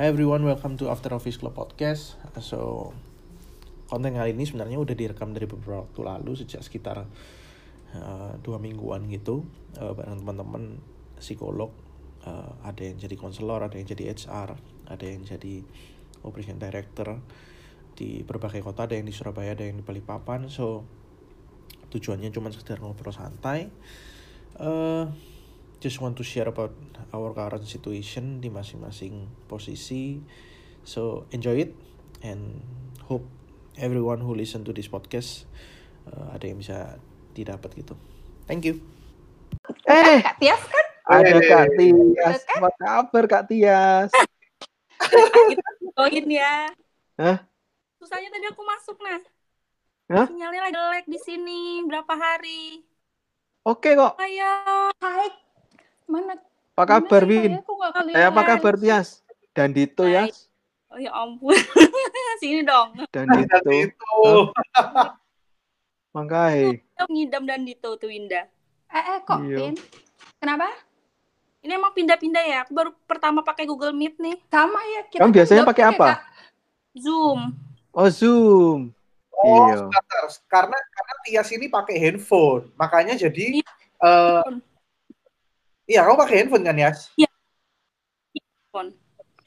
[0.00, 2.16] Hi everyone, welcome to After Office Club Podcast.
[2.40, 2.88] So,
[3.84, 7.04] konten kali ini sebenarnya udah direkam dari beberapa waktu lalu, sejak sekitar
[7.92, 9.44] uh, dua mingguan gitu,
[9.76, 10.80] uh, bareng teman-teman
[11.20, 11.68] psikolog.
[12.24, 14.56] Uh, ada yang jadi konselor, ada yang jadi HR,
[14.88, 15.68] ada yang jadi
[16.24, 17.20] operation director
[17.92, 20.48] di berbagai kota, ada yang di Surabaya, ada yang di Balikpapan.
[20.48, 20.88] So,
[21.92, 23.68] tujuannya cuma sekedar ngobrol santai.
[24.56, 25.12] Uh,
[25.80, 26.76] just want to share about
[27.10, 30.20] our current situation di masing-masing posisi.
[30.84, 31.72] So enjoy it
[32.20, 32.60] and
[33.08, 33.24] hope
[33.80, 35.48] everyone who listen to this podcast
[36.12, 37.00] uh, ada yang bisa
[37.32, 37.96] didapat gitu.
[38.44, 38.78] Thank you.
[39.88, 40.86] Eh, Kak Tias kan?
[41.10, 41.42] ada Eh.
[41.48, 42.38] Kak Tias.
[42.60, 44.12] Apa kabar Kak Tias?
[45.00, 46.68] Kita join ya.
[47.16, 47.38] Hah?
[47.98, 49.20] Susahnya tadi aku masuk nah.
[50.10, 50.26] Hah?
[50.28, 52.84] Sinyalnya lagi jelek di sini berapa hari.
[53.64, 54.16] Oke kok.
[54.18, 54.90] Ayo.
[54.98, 55.49] Hai.
[56.10, 56.34] Mana?
[56.74, 57.52] Apa kabar sih Win?
[57.62, 58.18] saya?
[58.18, 59.22] Eh, apa kabar Tias?
[59.54, 60.26] Dan Dito ya.
[60.90, 61.54] Oh ya ampun.
[62.42, 62.98] sini dong.
[63.14, 63.70] Dan Dito.
[63.70, 64.14] itu.
[66.10, 66.82] Mangkai.
[67.06, 68.50] Ngidam dan Dito tuh Winda.
[68.90, 69.70] Eh, eh kok, Iya.
[70.42, 70.66] Kenapa?
[71.62, 72.58] Ini emang pindah-pindah ya.
[72.66, 74.36] Aku baru pertama pakai Google Meet nih.
[74.50, 75.00] Sama ya.
[75.06, 76.06] Kita Kamu kan biasanya pakai apa?
[76.16, 76.20] Kak.
[76.98, 77.40] Zoom.
[77.94, 78.80] Oh Zoom.
[79.30, 79.88] Oh, Iya.
[80.52, 83.70] karena karena Tias ini pakai handphone, makanya jadi Iya.
[84.04, 84.44] eh
[85.90, 87.10] iya kamu pakai handphone kan Yas?
[87.18, 87.26] Iya.
[88.30, 88.90] Handphone.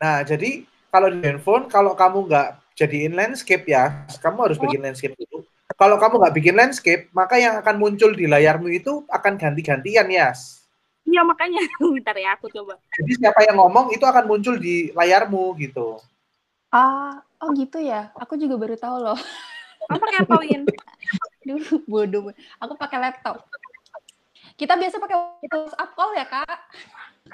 [0.03, 0.49] Nah jadi
[0.91, 4.63] kalau di handphone kalau kamu nggak jadiin landscape ya, kamu harus Oh.
[4.67, 5.47] bikin landscape dulu.
[5.73, 10.67] Kalau kamu nggak bikin landscape, maka yang akan muncul di layarmu itu akan ganti-gantian Yas.
[11.07, 11.59] Iya makanya.
[11.95, 12.77] Bentar ya aku coba.
[12.99, 15.97] Jadi siapa yang ngomong itu akan muncul di layarmu gitu.
[16.73, 18.09] Ah, oh gitu ya.
[18.17, 19.19] Aku juga baru tahu loh.
[19.87, 20.61] Kamu pakai apa Win?
[21.47, 22.31] Dulu bodoh.
[22.61, 23.43] Aku pakai laptop.
[24.53, 26.57] Kita biasa pakai WhatsApp call ya, Kak?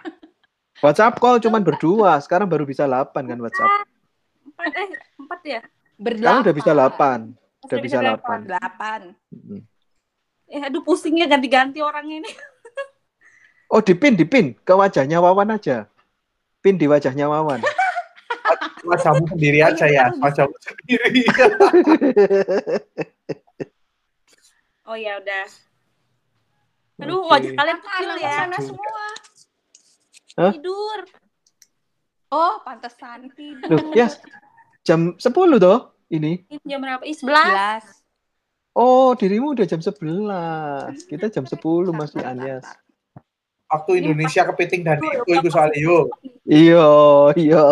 [0.84, 2.20] WhatsApp call cuman berdua.
[2.24, 3.72] Sekarang baru bisa 8 kan WhatsApp.
[4.48, 5.62] Empat eh empat ya.
[5.62, 6.44] Sekarang Berdelapan.
[6.44, 7.68] udah bisa 8.
[7.68, 8.40] Udah bisa delapan.
[8.48, 8.50] 8.
[8.50, 9.02] Delapan.
[9.36, 9.62] Mm.
[10.50, 12.32] Eh aduh pusingnya ganti-ganti orangnya ini.
[13.70, 14.58] Oh dipin, dipin.
[14.66, 15.86] Ke wajahnya Wawan aja.
[16.58, 17.62] Pin di wajahnya Wawan.
[18.90, 21.22] Wajahmu sendiri aja ya, wajahmu sendiri.
[24.90, 25.46] Oh ya udah.
[27.00, 27.32] Aduh Oke.
[27.32, 28.32] wajah kalian kecil ya.
[28.44, 29.08] sana semua.
[30.40, 30.54] Hah?
[30.56, 31.00] Tidur.
[32.30, 33.32] Oh, pantesan.
[33.68, 34.22] Loh, Yas.
[34.86, 35.80] Jam 10 toh
[36.12, 36.46] ini.
[36.48, 37.04] Ini jam berapa?
[37.04, 37.90] Ih, 11.
[37.90, 38.78] 11.
[38.78, 41.10] Oh, dirimu udah jam 11.
[41.10, 41.58] Kita jam 10
[41.92, 42.64] masih Anyas.
[43.68, 46.08] Waktu Indonesia kepiting dan itu itu soal yo.
[46.46, 46.88] Iya,
[47.36, 47.66] iya.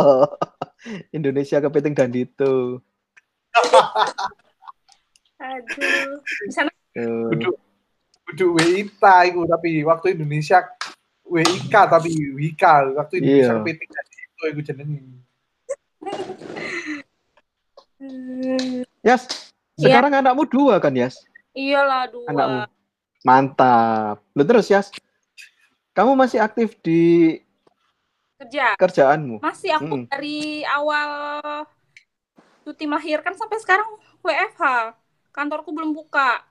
[1.14, 2.82] Indonesia kepiting dan itu.
[5.38, 6.12] Aduh.
[6.26, 7.30] Di sana Tuh.
[8.44, 10.62] WITA itu tapi waktu Indonesia
[11.24, 12.64] WIK tapi WIK
[12.96, 13.58] waktu Indonesia Iya.
[13.60, 15.00] kepiting dan itu itu jenenge.
[17.98, 19.26] Hmm, Yas,
[19.74, 21.18] sekarang anakmu dua kan, Yas?
[21.52, 22.30] Iyalah dua.
[22.30, 22.60] Anakmu.
[23.26, 24.22] Mantap.
[24.38, 24.94] Lu terus, Yas.
[25.98, 27.34] Kamu masih aktif di
[28.38, 28.78] Kerja.
[28.78, 29.42] kerjaanmu?
[29.42, 30.06] Masih aku Hmm.
[30.06, 31.10] dari awal
[32.62, 33.90] cuti melahirkan sampai sekarang
[34.22, 34.94] WFH.
[35.34, 36.46] Kantorku belum buka.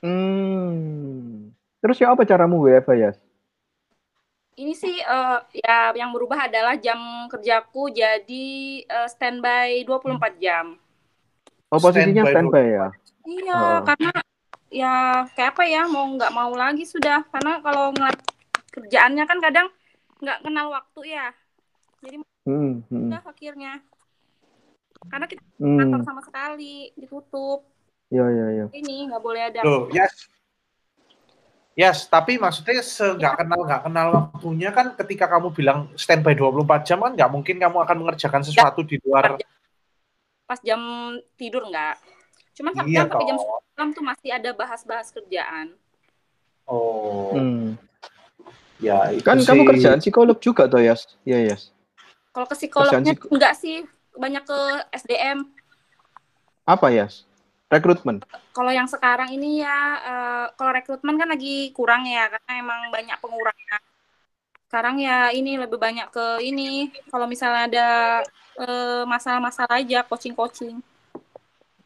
[0.00, 1.52] Hmm.
[1.80, 3.18] Terus ya apa caramu WFH, Yas?
[4.60, 7.00] Ini sih eh, ya yang berubah adalah jam
[7.32, 8.48] kerjaku jadi
[8.84, 10.76] eh, standby 24 jam.
[11.70, 12.86] Oh, posisinya Standby standby ya?
[13.24, 13.78] Iya, Oh.
[13.86, 14.12] karena
[14.70, 14.94] ya
[15.34, 18.20] kayak apa ya mau nggak mau lagi sudah karena kalau ngeliat
[18.74, 19.66] kerjaannya kan kadang
[20.20, 21.28] nggak kenal waktu ya.
[22.02, 22.16] Jadi
[22.48, 23.84] Hmm, hmm, akhirnya
[25.12, 26.08] karena kita kantor hmm.
[26.08, 27.69] sama sekali ditutup
[28.10, 28.66] Iya, iya, iya.
[28.74, 30.26] ini nggak boleh ada Loh, yes.
[31.72, 36.82] Yes, tapi maksudnya se nggak kenal nggak kenal waktunya kan ketika kamu bilang standby 24
[36.84, 39.38] jam kan nggak mungkin kamu akan mengerjakan sesuatu di luar
[40.44, 40.82] pas jam
[41.38, 41.94] tidur nggak.
[42.52, 43.62] Cuman sampai iya sampai jam toh.
[43.78, 45.78] 9 tuh masih ada bahas-bahas kerjaan.
[46.66, 47.78] Oh, Hmm.
[48.76, 49.46] ya itu Kan sih.
[49.46, 51.06] kamu kerjaan psikolog juga toh, Yas?
[51.22, 51.70] Iya, Yas.
[52.30, 54.58] Kalau ke psikolognya psiko- enggak sih, banyak ke
[54.92, 55.46] SDM.
[56.62, 57.29] Apa, Yas?
[57.70, 58.18] Rekrutmen.
[58.50, 63.14] Kalau yang sekarang ini ya, eh, kalau rekrutmen kan lagi kurang ya, karena emang banyak
[63.22, 63.82] pengurangan.
[64.66, 67.88] Sekarang ya ini lebih banyak ke ini, kalau misalnya ada
[68.58, 70.82] eh, masalah-masalah aja, coaching-coaching.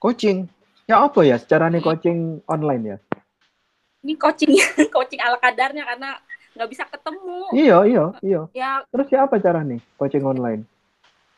[0.01, 0.49] Coaching.
[0.89, 1.37] Ya apa ya?
[1.37, 2.99] Secara nih coaching online ya?
[4.05, 4.53] Ini coaching,
[4.95, 6.17] coaching ala kadarnya karena
[6.57, 7.41] nggak bisa ketemu.
[7.53, 8.43] Iya, iya, iya.
[8.57, 10.65] Ya Terus ya apa cara nih coaching online?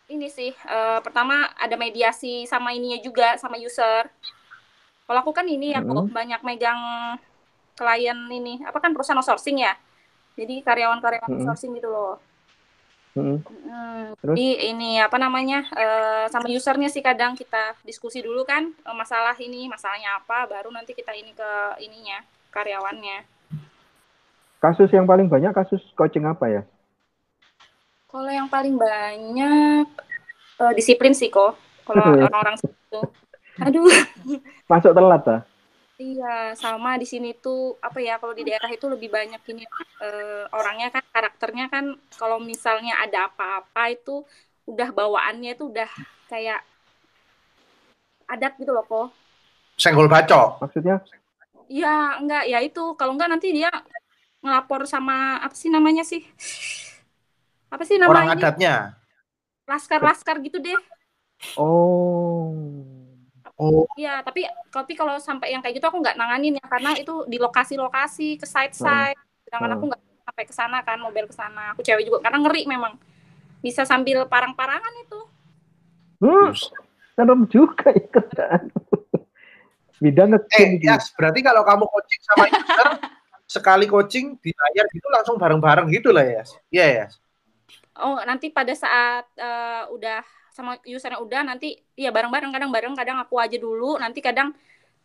[0.06, 4.06] Ini sih, eh, pertama ada mediasi sama ininya juga, sama user.
[5.06, 6.10] Kalau aku kan ini ya, Mm-mm.
[6.10, 6.80] kok banyak megang
[7.76, 9.74] klien ini, apa kan perusahaan outsourcing ya.
[10.38, 11.42] Jadi karyawan-karyawan Mm-mm.
[11.42, 12.18] outsourcing gitu loh.
[13.16, 13.40] Hmm,
[14.20, 14.36] Terus?
[14.36, 19.32] Jadi ini apa namanya eh, sama usernya sih kadang kita diskusi dulu kan eh, masalah
[19.40, 21.50] ini masalahnya apa baru nanti kita ini ke
[21.80, 22.20] ininya
[22.52, 23.24] karyawannya.
[24.60, 26.62] Kasus yang paling banyak kasus coaching apa ya?
[28.16, 29.84] Kalau yang paling banyak
[30.56, 31.52] eh, disiplin sih kok
[31.84, 33.00] kalau orang-orang situ.
[33.60, 33.84] Aduh,
[34.72, 35.40] Masuk telat ah?
[36.00, 39.68] iya sama di sini tuh apa ya kalau di daerah itu lebih banyak ini
[40.00, 41.84] eh, orangnya kan karakternya kan
[42.16, 44.24] kalau misalnya ada apa-apa itu
[44.64, 45.88] udah bawaannya itu udah
[46.32, 46.64] kayak
[48.32, 49.12] adat gitu loh kok.
[49.76, 50.64] Senggol bacok.
[50.64, 51.04] Maksudnya?
[51.68, 52.96] Iya, enggak, ya itu.
[52.96, 53.68] Kalau enggak nanti dia
[54.40, 56.24] ngelapor sama apa sih namanya sih?
[57.70, 58.34] Apa sih Orang namanya?
[58.38, 58.74] adatnya.
[59.66, 60.78] Laskar-laskar gitu deh.
[61.58, 62.54] Oh.
[63.56, 67.24] Oh, Iya, tapi tapi kalau sampai yang kayak gitu aku nggak nanganin ya karena itu
[67.24, 69.16] di lokasi-lokasi ke site-site.
[69.48, 69.76] Sedangkan Hmm.
[69.80, 71.72] aku nggak sampai ke sana kan, mobil ke sana.
[71.72, 73.00] Aku cewek juga karena ngeri memang.
[73.64, 75.20] Bisa sambil parang-parangan itu.
[76.20, 76.52] Hmm,
[77.16, 78.62] serem juga ya kerjaan.
[79.96, 80.76] Bidang eh.
[80.84, 82.88] Yas, berarti kalau kamu coaching sama user,
[83.56, 86.44] sekali coaching di layar gitu langsung bareng-bareng gitu lah ya?
[86.68, 87.16] Iya, Yas?
[87.96, 90.20] Oh, nanti pada saat eh, udah
[90.52, 94.56] sama usernya udah nanti ya bareng-bareng kadang bareng kadang aku aja dulu nanti kadang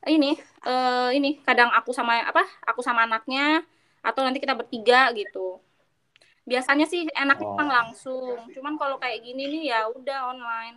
[0.08, 3.60] ini eh ini kadang aku sama apa aku sama anaknya
[4.00, 5.60] atau nanti kita bertiga gitu
[6.48, 7.54] biasanya sih enaknya Oh.
[7.54, 10.76] memang langsung cuman kalau kayak gini nih ya udah online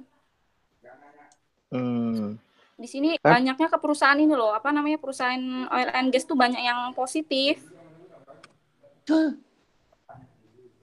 [1.71, 2.39] Hmm.
[2.75, 3.39] di sini Hah?
[3.39, 5.41] banyaknya ke perusahaan ini loh apa namanya perusahaan
[5.71, 7.63] oil and gas tuh banyak yang positif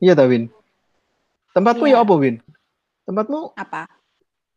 [0.01, 0.49] Iya ta, Win.
[1.51, 1.99] Tempatmu Iya.
[1.99, 2.35] ya apa, Win?
[3.03, 3.83] Tempatmu Apa?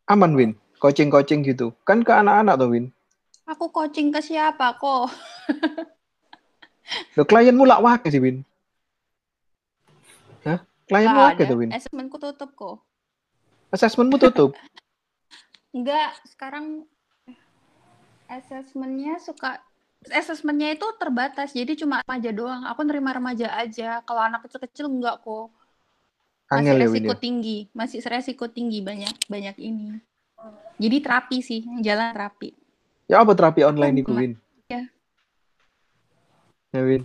[0.06, 0.50] aman, Win.
[0.79, 1.73] Coaching-coaching gitu.
[1.82, 2.85] Kan ke anak-anak tuh, Win.
[3.50, 5.11] Aku coaching ke siapa kok?
[7.17, 8.44] Loh, klienmu lak wake sih, Win.
[10.44, 10.61] Hah?
[10.87, 11.70] Klienmu wake tuh, Win.
[11.73, 12.76] Assessmentku tutup kok.
[13.75, 14.55] Assessmentmu tutup.
[15.76, 16.87] Enggak, sekarang
[18.31, 19.58] assessmentnya suka
[20.06, 22.62] assessmentnya itu terbatas, jadi cuma remaja doang.
[22.70, 23.99] Aku nerima remaja aja.
[24.06, 25.50] Kalau anak kecil-kecil enggak kok.
[26.44, 27.20] Masih ya, resiko ya?
[27.20, 29.99] tinggi, masih resiko tinggi banyak banyak ini.
[30.76, 32.52] Jadi terapi sih, jalan terapi.
[33.08, 34.32] Ya apa terapi online Cuma- Win?
[34.69, 34.82] ya.
[36.75, 37.02] Ya, Win.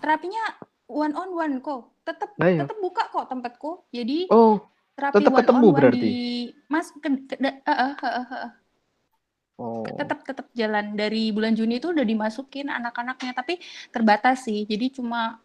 [0.00, 0.42] Terapinya
[0.88, 1.92] one on one kok.
[2.08, 2.64] Tetap Nah, iya.
[2.64, 3.84] tetap buka kok tempatku.
[3.92, 4.64] Jadi Oh,
[4.96, 6.00] terapi tetap one ketemu on one berarti?
[6.00, 6.16] di
[6.70, 8.50] Mas ke, ke, eh, eh, eh, eh.
[9.60, 9.84] oh.
[9.84, 13.60] tetap tetap jalan dari bulan Juni itu udah dimasukin anak-anaknya tapi
[13.92, 15.36] terbatas sih jadi cuma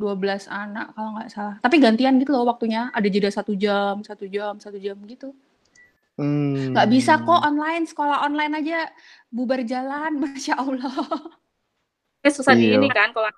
[0.00, 1.56] 12 anak kalau nggak salah.
[1.60, 2.88] Tapi gantian gitu loh waktunya.
[2.96, 5.36] Ada jeda satu jam satu jam satu jam gitu.
[6.16, 6.72] Hmm.
[6.72, 7.84] nggak bisa kok online.
[7.84, 8.88] Sekolah online aja
[9.28, 10.96] bubar jalan masya Allah.
[12.20, 12.80] Eh, susah di Iya.
[12.80, 13.28] ini kan kalau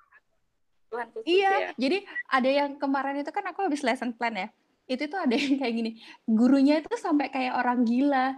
[0.87, 1.69] Tuhan khusus iya ya.
[1.73, 1.97] jadi
[2.29, 4.47] ada yang kemarin itu kan aku habis lesson plan ya.
[4.85, 5.91] Itu tuh ada yang kayak gini.
[6.23, 8.35] Gurunya itu sampai kayak orang gila.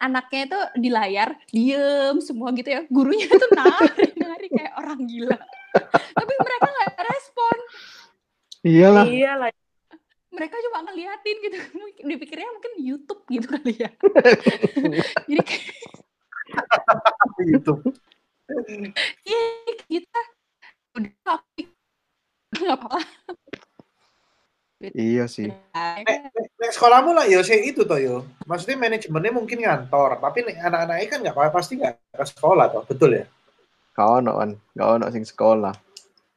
[0.00, 2.88] Anaknya itu di layar diem semua gitu ya.
[2.88, 5.36] Gurunya tuh nari nari kayak orang gila
[6.14, 7.56] tapi mereka nggak respon
[8.64, 9.04] Iyalah.
[9.04, 9.50] Iya lah.
[10.32, 13.90] mereka cuma ngeliatin gitu Mungkin dipikirnya mungkin YouTube gitu kali ya
[15.28, 15.64] jadi kayak
[17.44, 17.82] YouTube.
[19.26, 20.20] "Ih, kita
[20.96, 21.38] udah
[22.62, 23.00] nggak apa-apa
[24.92, 25.48] Iya sih.
[25.48, 26.28] Nek,
[26.76, 28.28] sekolahmu lah yo sih itu toh yo.
[28.44, 33.24] Maksudnya manajemennya mungkin ngantor, tapi anak-anaknya kan nggak pasti nggak ke sekolah toh, betul ya?
[33.94, 35.74] Kau ono kan, kau ono sing sekolah.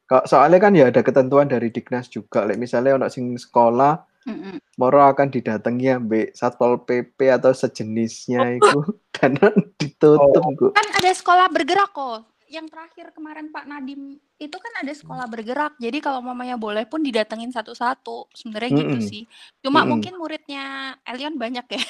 [0.08, 2.46] Kok soalnya kan ya ada ketentuan dari Dignas juga.
[2.46, 3.98] Like misalnya ono sing sekolah,
[4.28, 4.60] Mm-mm.
[4.76, 8.78] moro akan didatangi ambek Satpol PP atau sejenisnya itu
[9.10, 9.48] karena
[9.80, 10.76] ditutup, Bu.
[10.76, 15.76] kan ada sekolah bergerak kok yang terakhir kemarin Pak Nadim itu kan ada sekolah bergerak
[15.76, 19.08] jadi kalau mamanya boleh pun didatengin satu-satu sebenarnya gitu Mm-mm.
[19.08, 19.22] sih
[19.60, 19.96] cuma Mm-mm.
[19.96, 21.82] mungkin muridnya Elion banyak ya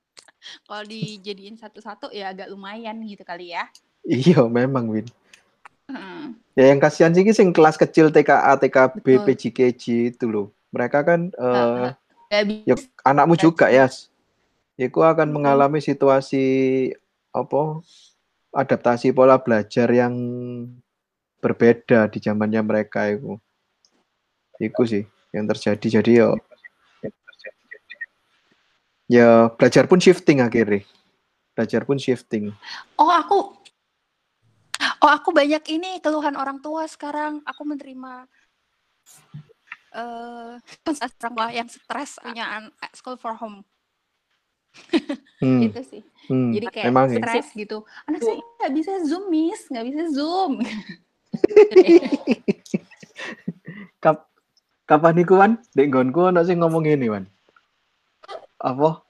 [0.68, 3.68] kalau dijadiin satu-satu ya agak lumayan gitu kali ya
[4.08, 5.06] Iya, memang Win.
[5.92, 6.40] Mm.
[6.56, 9.24] Ya yang kasihan sih sing kelas kecil TKA, TKB, Betul.
[9.28, 9.84] PJKJ
[10.16, 10.48] itu loh.
[10.72, 11.94] Mereka kan eh
[12.44, 13.86] bisa ya anakmu juga ya.
[14.80, 16.44] Iku akan mengalami situasi
[17.30, 17.84] apa
[18.50, 20.14] adaptasi pola belajar yang
[21.38, 23.38] berbeda di zamannya mereka itu.
[24.58, 25.86] Iku sih yang terjadi.
[26.00, 26.28] Jadi ya
[29.08, 30.82] ya belajar pun shifting akhirnya.
[31.54, 32.54] Belajar pun shifting.
[32.94, 33.57] Oh aku,
[35.02, 37.42] oh aku banyak ini keluhan orang tua sekarang.
[37.46, 38.26] Aku menerima
[39.88, 40.54] eh
[41.24, 43.64] orang tua yang stres punya an- school for home
[45.38, 46.02] Hmm, itu sih.
[46.30, 47.18] hmm, Jadi kayak emang ya.
[47.22, 47.86] stres gitu.
[48.06, 50.52] Anak saya nggak bisa zoom miss, nggak bisa zoom.
[54.02, 54.30] Kap-
[54.86, 55.52] kapan iku Wan?
[55.74, 57.24] Dek nggonku ono sing ngomong ngene, Wan.
[58.58, 59.02] Apa?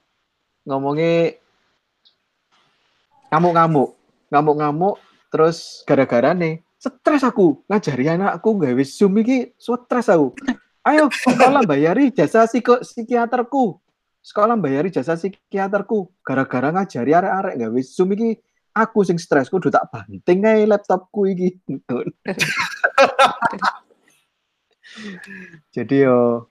[0.69, 1.33] Ngomongnya
[3.33, 3.89] ngamuk-ngamuk.
[4.29, 4.95] Ngamuk-ngamuk
[5.29, 10.31] terus gara-gara nih stres aku ngajari anakku gawe Zoom iki stres aku.
[10.87, 13.77] Ayo sekolah bayari jasa psiko, psikiaterku.
[14.23, 16.07] Sekolah bayari jasa psikiaterku.
[16.23, 18.39] Gara-gara ngajari arek-arek gawe Zoom iki
[18.71, 21.59] aku sing stres kudu tak banting ae laptopku iki.
[25.75, 26.49] Jadi yo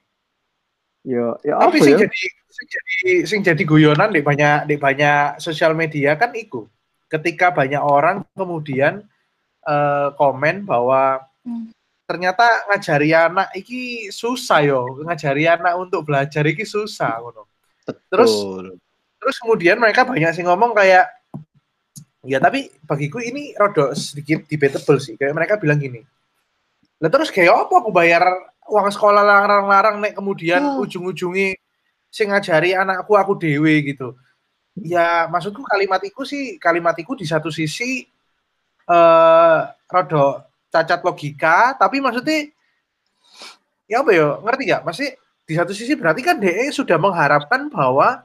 [1.03, 5.41] yo yo apa Tapi sing jadi sing jadi sing jadi guyonan di banyak di banyak
[5.43, 6.69] sosial media kan iku.
[7.09, 9.05] Ketika banyak orang kemudian
[9.65, 11.73] eh, komen bahwa Hmm.
[12.05, 17.49] ternyata ngajari anak iki susah yo, ngajari anak untuk belajar iki susah ngono.
[17.85, 18.67] Terus Betul.
[19.17, 21.09] terus kemudian mereka banyak sih ngomong kayak
[22.25, 25.17] ya tapi bagiku ini rodok sedikit debatable sih.
[25.17, 26.05] Kayak mereka bilang gini.
[27.01, 28.25] Lah terus kayak apa aku bayar
[28.69, 30.85] uang sekolah larang-larang nek kemudian Oh.
[30.85, 31.57] ujung-ujungi
[32.09, 34.13] sing ngajari anakku aku dewe gitu.
[34.85, 38.07] Ya maksudku kalimat iku sih kalimat iku di satu sisi
[38.89, 42.53] eh rodok cacat logika tapi maksudnya
[43.89, 44.83] ya apa ya ngerti gak?
[44.85, 45.09] Masih
[45.49, 48.23] di satu sisi berarti kan DE sudah mengharapkan bahwa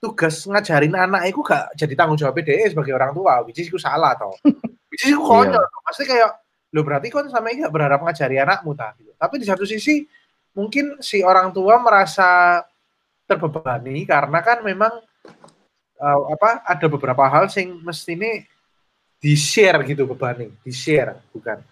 [0.00, 3.76] tugas ngajarin anak itu gak jadi tanggung jawab DE sebagai orang tua, which is itu
[3.78, 4.32] salah toh.
[4.90, 5.60] which is itu konyol.
[5.60, 5.80] toh.
[5.84, 6.40] Pasti kayak
[6.72, 9.12] lo berarti kan sama ini gak berharap ngajari anakmu tah gitu.
[9.14, 10.02] Tapi di satu sisi
[10.56, 12.64] mungkin si orang tua merasa
[13.28, 14.92] terbebani karena kan memang
[16.02, 18.26] eh, apa ada beberapa hal sing mestinya
[19.22, 21.62] di share gitu bebannya, di share bukan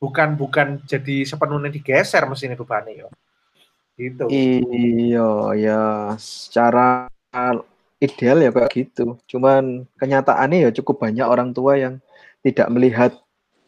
[0.00, 3.08] bukan bukan jadi sepenuhnya digeser mestinya bebannya yo.
[3.98, 4.24] Gitu.
[4.32, 5.30] Iya,
[5.60, 5.82] ya
[6.16, 7.10] secara
[8.00, 9.20] ideal ya kayak gitu.
[9.28, 12.00] Cuman kenyataannya ya cukup banyak orang tua yang
[12.40, 13.12] tidak melihat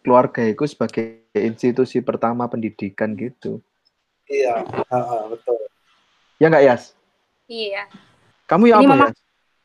[0.00, 3.60] keluarga itu sebagai institusi pertama pendidikan gitu.
[4.24, 5.60] Iya, heeh, betul.
[6.40, 6.82] Ya nggak Yas?
[7.44, 7.84] Iya.
[8.48, 9.18] Kamu ya Ini apa mama- Yas?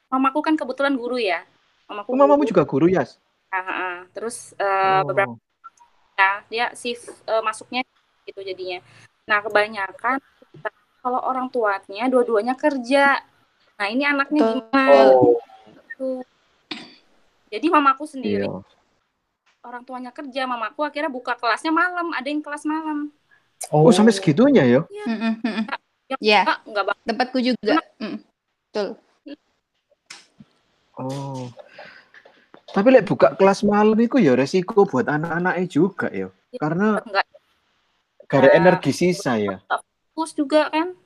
[0.07, 1.43] Mamaku kan kebetulan guru ya.
[1.91, 2.51] Mamaku Oh, mamamu guru.
[2.51, 3.19] juga guru Yas?
[3.51, 3.97] Ah, ah, ah.
[4.15, 5.39] Terus eh, beberapa Oh,
[6.17, 7.83] ya dia shift eh, masuknya
[8.25, 8.79] gitu jadinya.
[9.27, 10.17] Nah kebanyakan
[11.03, 13.21] kalau orang tuanya dua-duanya kerja.
[13.77, 14.55] Nah ini anaknya Betul.
[14.63, 15.13] gimana?
[15.15, 15.37] Oh,
[15.97, 16.09] Gitu.
[17.47, 18.59] Jadi mamaku sendiri iya.
[19.63, 23.09] orang tuanya kerja, mamaku akhirnya buka kelasnya malam, ada yang kelas malam.
[23.71, 24.81] Oh, sampai segitunya ya?
[24.87, 25.65] Mm-mm, mm-mm.
[26.07, 27.03] Ya, Ya, enggak, enggak banget.
[27.07, 27.75] tempatku juga.
[27.99, 28.17] Mm.
[28.67, 28.87] Betul.
[30.97, 31.47] Oh.
[32.73, 36.27] Tapi lek buka kelas malam itu ya resiko buat anak-anaknya juga ya.
[36.57, 37.25] Karena enggak
[38.27, 38.57] gak ada Ya.
[38.59, 39.61] energi sisa ya.
[40.11, 40.97] fokus juga kan.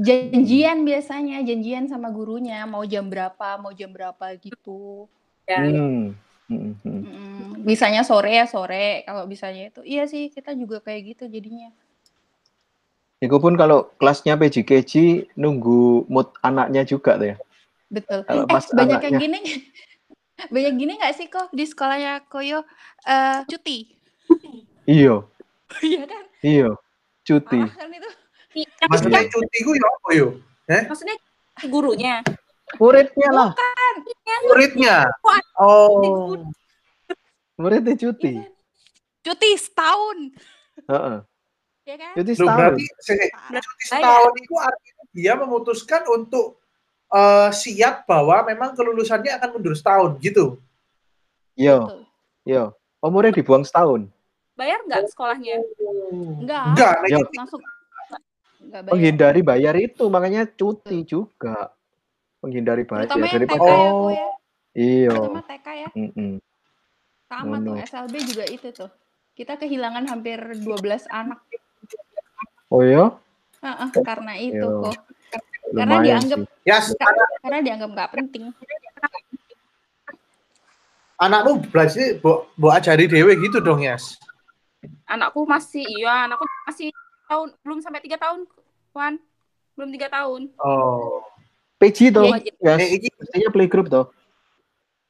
[0.00, 5.08] Janjian biasanya, janjian sama gurunya, mau jam berapa, mau jam berapa gitu.
[5.44, 6.16] Ya, Hmm.
[6.48, 7.00] Hmm, hmm.
[7.04, 9.80] Mm, Bisanya sore ya sore, kalau bisanya itu.
[9.84, 11.72] Iya sih, kita juga kayak gitu jadinya.
[13.22, 14.92] Itu pun kalau kelasnya PJKG
[15.38, 17.36] nunggu mood anaknya juga tuh ya.
[17.92, 18.24] Betul.
[18.24, 19.40] Kalau Eh, banyak yang gini.
[20.54, 22.64] banyak gini nggak sih kok di sekolahnya Koyo
[23.04, 23.92] eh cuti?
[24.88, 25.22] Iya,
[25.84, 26.24] Iya kan?
[26.40, 26.68] iya.
[27.22, 27.60] Cuti.
[27.70, 28.10] Kan itu?
[28.52, 30.28] Iya, maksudnya cuti ku ya apa yo?
[30.88, 31.16] maksudnya
[31.68, 32.24] gurunya.
[32.80, 33.50] Muridnya lah,
[34.48, 35.04] Muridnya.
[35.60, 36.40] Oh.
[37.54, 38.32] muridnya Iya cuti.
[38.34, 38.48] kan?
[39.22, 40.18] Cuti setahun,
[40.88, 41.16] Heeh.
[41.84, 42.12] ya kan?
[42.16, 42.56] Cuti Loh, setahun.
[42.58, 46.61] berarti se- cuti setahun itu artinya dia memutuskan untuk
[47.12, 50.56] eh, siap bahwa memang kelulusannya akan mundur setahun gitu.
[51.52, 52.00] Iya, Betul.
[52.42, 52.64] iya.
[52.98, 54.08] Umurnya dibuang setahun.
[54.56, 55.60] Bayar nggak sekolahnya?
[56.40, 56.64] Enggak.
[56.72, 57.18] Enggak, nek Ya.
[57.20, 57.60] cuti Langsung
[58.62, 58.92] enggak bayar.
[58.94, 61.72] Menghindari bayar itu, makanya cuti juga.
[62.40, 64.10] Menghindari bayar Terutama yang TK ya, Oh.
[64.10, 64.28] Ya.
[64.72, 65.10] iya.
[65.12, 65.88] Terutama TK ya.
[65.94, 66.32] Mm-mm.
[67.26, 67.64] Sama Ngono.
[67.64, 68.90] tuh SLB juga itu tuh.
[69.32, 71.40] Kita kehilangan hampir 12 anak
[72.72, 73.12] Oh ya,
[73.60, 74.80] Heeh, karena itu Yo.
[74.80, 74.96] kok.
[75.72, 76.68] Karena lumayan dianggap sih.
[76.68, 76.78] ya
[77.40, 78.44] karena dianggap nggak penting.
[81.16, 84.18] anakmu belajar bo, bo ajari dewe gitu dong, Yas.
[85.06, 86.90] Anakku masih, iya, anakku masih
[87.30, 88.42] tahun belum sampai tiga tahun,
[88.90, 89.22] Wan.
[89.78, 90.50] Belum tiga tahun.
[90.58, 91.22] Oh.
[91.78, 94.06] PG toh, Iya, ya, Eh, iki mestinya playgroup toh.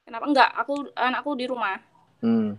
[0.05, 0.51] Kenapa enggak?
[0.57, 1.81] Aku anakku di rumah.
[2.21, 2.57] Hmm.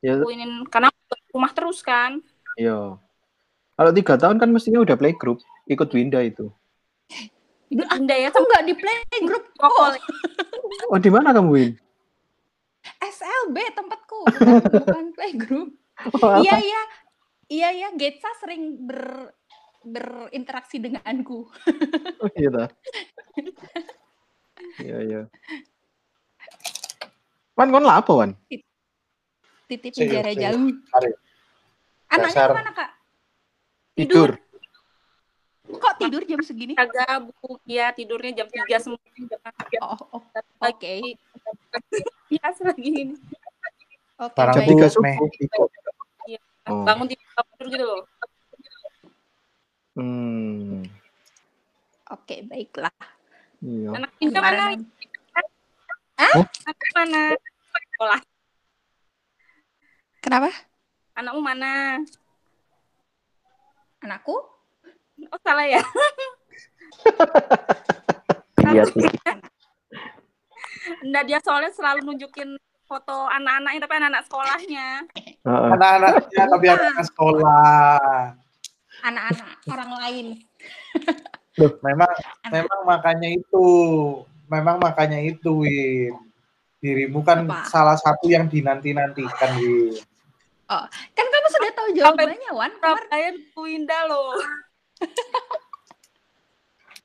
[0.00, 2.20] Ya, Aku ini karena aku di rumah terus kan.
[2.56, 2.96] iya.
[3.78, 6.50] Kalau tiga tahun kan mestinya udah playgroup, ikut Winda itu.
[7.68, 10.00] Bunda ya Aku nggak di playgroup Oh, kok.
[10.88, 11.70] Oh, di mana kamu Win?
[12.98, 15.68] SLB tempatku, bukan, bukan playgroup.
[16.14, 16.82] Oh, Iya iya,
[17.50, 17.88] iya iya.
[17.98, 19.34] Getsa sering ber
[19.82, 21.46] berinteraksi denganku.
[22.22, 22.68] Oh, iya dah.
[24.82, 25.20] Iya, iya.
[27.54, 28.34] Wan, kon lah apa, Wan?
[29.70, 30.34] Titip serius.
[30.34, 30.74] jauh.
[32.10, 32.90] Anaknya mana kak?
[33.94, 34.34] Tidur.
[35.68, 36.72] Kok tidur jam segini?
[36.80, 38.98] Agak bu, ya tidurnya jam 3 semua.
[39.84, 40.22] Oh, oh,
[40.64, 40.94] oke.
[41.68, 42.00] Lagi
[42.32, 43.14] biasa lagi ini.
[44.18, 44.68] Oke, Jam baik.
[44.72, 45.14] tiga subuh.
[46.26, 46.40] Iya.
[46.66, 46.82] Oh.
[46.82, 48.02] Bangun tidur gitu loh.
[49.94, 50.82] Hmm.
[52.10, 52.94] Oke, baiklah.
[53.62, 53.88] Iya.
[53.94, 54.64] Anak Indah mana?
[54.74, 54.82] Kemarin
[56.18, 57.22] Anak mana?
[57.94, 58.20] Sekolah.
[60.18, 60.50] Kenapa?
[61.14, 62.02] Anakmu mana?
[64.02, 64.57] Anakku?
[65.32, 65.82] Oh salah ya.
[68.68, 69.08] Iya sih.
[71.00, 74.88] Enggak dia soalnya selalu nunjukin foto anak-anaknya tapi anak-anak sekolahnya.
[75.16, 75.70] Heeh.
[75.72, 76.76] Anak-anaknya tapi Bukan.
[76.92, 78.12] anak sekolah.
[79.08, 80.26] Anak-anak orang lain.
[81.80, 82.12] Memang
[82.52, 83.66] memang makanya itu,
[84.52, 86.12] memang makanya itu, Win.
[86.78, 87.66] Dirimu kan Apa?
[87.72, 89.96] salah satu yang dinanti-nantikan, Win.
[91.16, 92.72] Kan kamu sudah tahu jawabannya, Wan.
[92.76, 94.36] Kemarin Indah loh.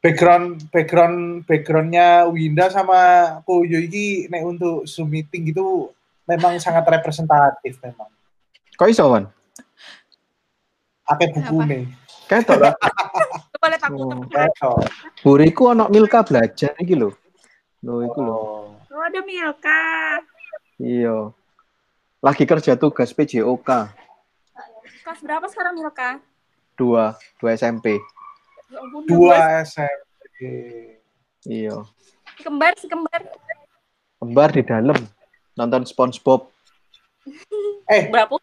[0.04, 3.00] Background background backgroundnya Winda sama
[3.48, 5.96] Koyo iki nek untuk Zoom meeting gitu
[6.28, 8.12] memang sangat representatif memang.
[8.76, 9.32] Kok iso, Wan?
[11.08, 11.84] Akeh buku nih.
[12.28, 12.74] Ketok lah.
[13.56, 14.24] Coba lihat aku Oh.
[14.28, 14.80] Betul.
[15.24, 17.16] Buriku ono Milka belajar iki lho.
[17.84, 18.36] Lho iku lho.
[18.36, 18.64] Oh.
[18.94, 20.20] Oh, ada Milka.
[20.80, 21.32] Iya.
[22.24, 23.70] Lagi kerja tugas PJOK
[25.04, 26.24] Kelas berapa sekarang Milka?
[26.76, 27.04] Dua,
[27.38, 27.98] dua SMP.
[28.70, 30.38] Ya Dua SMP.
[31.44, 31.84] Iya.
[32.34, 33.22] Si kembar, si kembar.
[34.18, 34.98] Kembar di dalam
[35.54, 36.50] nonton SpongeBob.
[37.88, 38.40] Eh, Berapa?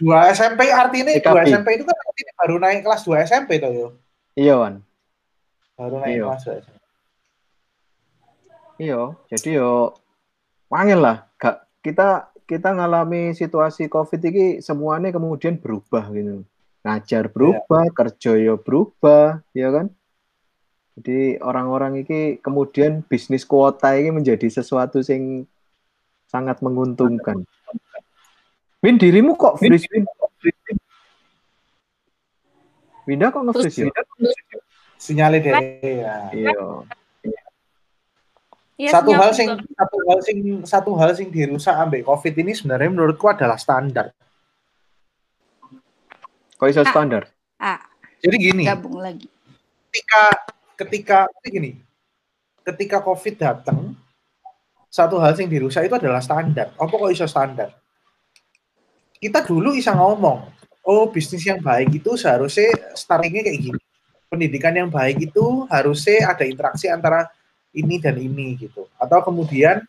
[0.00, 3.88] dua SMP artinya dua SMP itu kan artinya baru naik kelas 2 SMP toh yo.
[4.32, 4.80] Iya, Wan.
[5.76, 6.24] Baru naik Iya.
[6.32, 6.76] kelas 2 SMP.
[8.76, 9.92] Iya, jadi yo
[10.68, 11.28] wangil lah.
[11.36, 16.40] Gak kita kita ngalami situasi Covid ini semuanya kemudian berubah gitu.
[16.86, 19.90] Ngajar berubah, kerja yo berubah, ya kan?
[20.96, 25.42] Jadi orang-orang ini kemudian bisnis kuota ini menjadi sesuatu yang
[26.30, 27.42] sangat menguntungkan.
[28.80, 30.06] Win dirimu kok freeze Win?
[33.06, 33.90] Winda kok nge-freeze ya?
[34.98, 36.14] Sinyalnya deh ya.
[36.34, 36.54] Iya.
[38.76, 42.92] Iya, satu hal sing satu hal sing satu hal sing dirusak ambek Covid ini sebenarnya
[42.92, 44.12] menurutku adalah standar.
[46.56, 46.88] Kok iso Ah.
[46.88, 47.22] standar?
[47.56, 47.80] Ah,
[48.20, 49.28] Jadi gini, gabung lagi.
[49.92, 50.22] ketika
[50.76, 51.80] ketika gini.
[52.60, 53.94] Ketika covid datang
[54.88, 56.74] satu hal yang dirusak itu adalah standar.
[56.74, 57.70] Apa kok iso standar?
[59.16, 60.50] Kita dulu bisa ngomong
[60.82, 63.80] oh bisnis yang baik itu seharusnya startingnya kayak gini.
[64.26, 67.30] Pendidikan yang baik itu harusnya ada interaksi antara
[67.70, 68.90] ini dan ini gitu.
[68.98, 69.86] Atau kemudian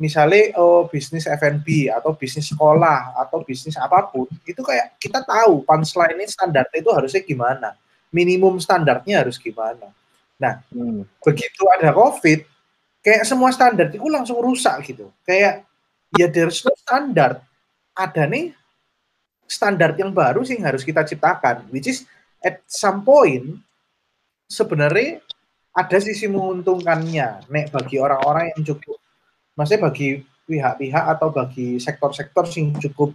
[0.00, 5.60] misalnya oh bisnis F&B atau bisnis sekolah atau bisnis apa pun itu kayak kita tahu
[5.68, 7.76] punchline ini standarnya itu harusnya gimana.
[8.08, 9.92] Minimum standarnya harus gimana.
[10.40, 11.04] Hmm.
[11.20, 12.48] begitu ada covid
[13.04, 15.12] kayak semua standar itu langsung rusak gitu.
[15.28, 15.68] Kayak
[16.16, 17.44] ya there's no standar
[17.92, 18.56] ada nih
[19.44, 22.08] standar yang baru sih yang harus kita ciptakan which is
[22.40, 23.60] at some point
[24.48, 25.20] sebenarnya
[25.74, 28.99] ada sisi menguntungkannya nek bagi orang-orang yang cukup
[29.60, 33.12] maksudnya bagi pihak-pihak atau bagi sektor-sektor yang cukup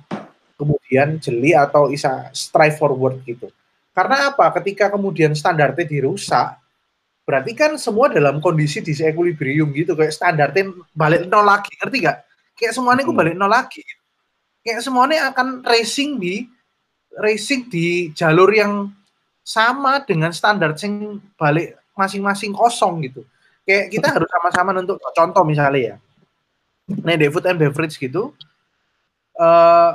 [0.55, 3.49] kemudian jeli atau bisa strive forward gitu.
[3.91, 4.53] Karena apa?
[4.62, 6.62] Ketika kemudian standarnya dirusak
[7.25, 9.97] berarti kan semua dalam kondisi disequilibrium gitu.
[9.97, 12.17] Kayak standarnya balik nol lagi ngerti gak
[12.55, 13.17] kayak semuanya Hmm.
[13.17, 13.84] balik nol lagi.
[14.62, 16.45] Kayak semuanya akan racing di
[17.17, 18.93] racing di jalur yang
[19.41, 23.25] sama dengan standar yang balik masing-masing kosong gitu.
[23.65, 25.95] Kayak kita harus sama-sama untuk contoh misalnya ya
[26.86, 28.30] nih di food and beverage gitu
[29.36, 29.91] eh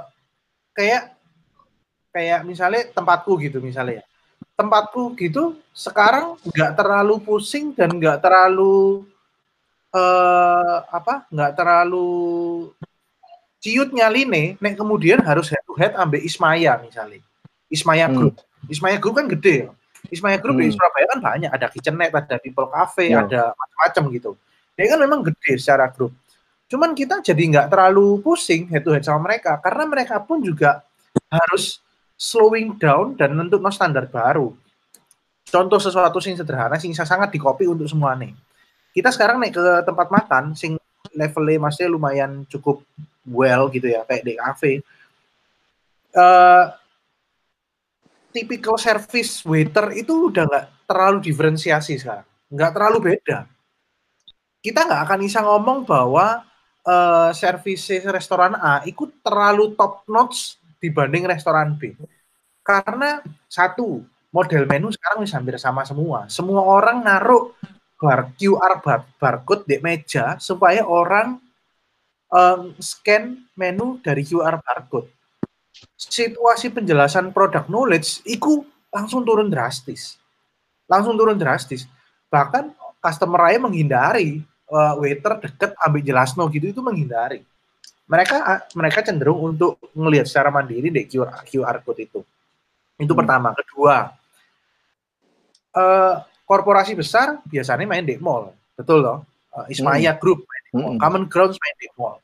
[0.75, 1.15] kayak
[2.11, 4.05] kayak misalnya tempatku gitu misalnya ya.
[4.59, 9.07] Tempatku gitu sekarang nggak terlalu pusing dan nggak terlalu
[9.91, 12.11] eh apa nggak terlalu
[13.61, 17.23] ciut nyaline nek kemudian harus head to head ambil Ismaya misalnya.
[17.71, 18.17] Ismaya Hmm.
[18.19, 18.35] Group.
[18.69, 19.71] Ismaya Group kan gede ya.
[20.11, 20.75] Ismaya Group di Hmm.
[20.77, 21.51] Surabaya kan banyak.
[21.55, 23.23] Ada kitchenette ada people cafe Ya.
[23.25, 24.31] ada macam-macam gitu.
[24.77, 26.13] Dia kan memang gede secara grup
[26.71, 30.87] cuman kita jadi nggak terlalu pusing head to head sama mereka karena mereka pun juga
[31.27, 31.83] harus
[32.15, 34.55] slowing down dan untuk no standar baru.
[35.51, 38.31] Contoh sesuatu sing sederhana sing sangat di copy untuk semua nih
[38.91, 40.75] kita sekarang naik ke tempat makan sing
[41.15, 42.83] levelnya masih lumayan cukup
[43.27, 44.73] well gitu ya kayak di cafe
[46.11, 46.67] eh
[48.31, 52.27] typical service waiter itu udah nggak terlalu diferensiasi sekarang.
[52.51, 53.47] Nggak terlalu beda.
[54.63, 56.43] Kita nggak akan bisa ngomong bahwa
[56.81, 61.93] eh service restoran A itu terlalu top notch dibanding restoran B
[62.65, 66.31] Karena satu, model menu sekarang wis hampir sama semua.
[66.31, 67.53] Semua orang naruh
[68.01, 71.37] bar QR bar, barcode di meja supaya orang
[72.33, 75.11] um, scan menu dari QR barcode.
[75.97, 80.17] Situasi penjelasan produk knowledge itu langsung turun drastis.
[80.89, 81.87] Langsung turun drastis.
[82.33, 87.43] Bahkan customer saya menghindari uh, waiter deket ambil jelas no gitu itu menghindari.
[88.11, 92.21] Mereka mereka cenderung untuk melihat secara mandiri di QR, QR code itu.
[92.99, 93.21] Itu Hmm.
[93.23, 93.55] pertama.
[93.55, 94.11] Kedua,
[95.71, 99.19] eh, korporasi besar biasanya main di mall, betul loh.
[99.63, 100.99] Eh, Ismaya Group main di mall, Mm-mm.
[100.99, 102.19] Common Grounds main di mall,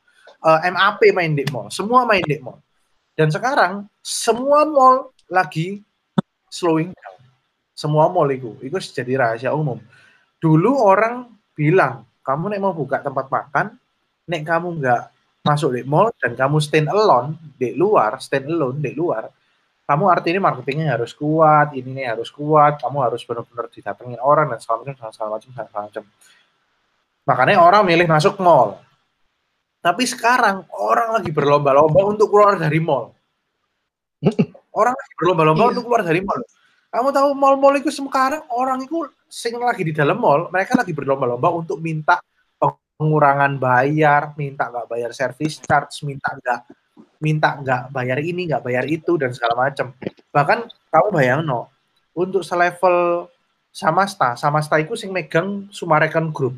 [0.47, 2.59] Eh, MAP main di mall, semua main di mall.
[3.15, 5.83] Dan sekarang semua mall lagi
[6.51, 7.19] slowing down.
[7.75, 9.79] Semua mall itu, itu jadi rahasia umum.
[10.39, 13.79] Dulu orang bilang, kamu nek mau buka tempat makan,
[14.27, 15.03] nek kamu nggak
[15.47, 19.31] masuk di mall dan kamu stand alone di luar, stand alone di luar,
[19.87, 24.59] kamu artinya marketingnya harus kuat, ini nih harus kuat, kamu harus benar-benar didatengin orang dan
[24.59, 26.05] segala macam, segala macam, segala macam.
[27.27, 28.83] Makanya orang milih masuk mall.
[29.79, 33.15] Tapi sekarang orang lagi berlomba-lomba untuk keluar dari mall.
[34.77, 35.71] Orang lagi berlomba-lomba Iya.
[35.73, 36.43] untuk keluar dari mall.
[36.91, 41.51] Kamu tahu mall-mall itu sekarang orang itu sing lagi di dalam mall, mereka lagi berlomba-lomba
[41.53, 42.23] untuk minta
[42.97, 46.61] pengurangan bayar, minta nggak bayar service charge, minta nggak
[47.21, 49.93] minta nggak bayar ini, nggak bayar itu dan segala macam.
[50.33, 50.59] Bahkan
[50.89, 51.69] kamu bayang no,
[52.17, 53.29] untuk selevel
[53.77, 56.57] Samasta, Samasta itu sing megang Sumarekan Group.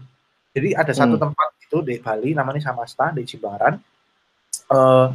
[0.54, 1.31] Jadi ada satu Hmm.
[1.31, 3.74] tempat itu di Bali namanya Samasta di Jimbaran.
[4.70, 5.09] Eh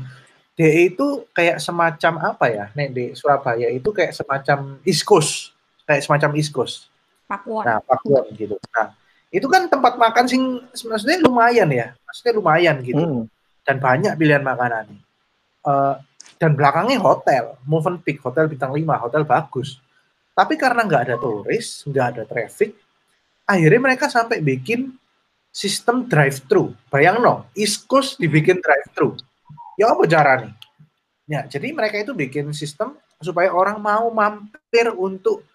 [0.53, 2.65] DE itu kayak semacam apa ya?
[2.77, 5.49] Nek di Surabaya itu kayak semacam Coast,
[5.89, 6.92] kayak semacam Coast.
[7.33, 7.63] Pakuan.
[7.65, 8.55] Nah, Pakuan gitu.
[8.69, 8.93] Nah,
[9.33, 10.41] itu kan tempat makan sing
[10.85, 13.25] maksudnya lumayan ya, maksudnya lumayan gitu Hmm.
[13.65, 14.93] dan banyak pilihan makanan.
[15.63, 15.95] Eh,
[16.37, 19.79] dan belakangnya hotel, Movenpick, hotel bintang 5, hotel bagus.
[20.35, 22.75] Tapi karena nggak ada turis, nggak ada traffic,
[23.47, 24.93] akhirnya mereka sampai bikin
[25.53, 26.73] sistem drive-thru.
[26.89, 29.17] Bayang no, East Coast dibikin drive-thru.
[29.77, 30.51] Ya apa caranya?
[31.23, 35.47] Ya, jadi mereka itu bikin sistem supaya orang mau mampir untuk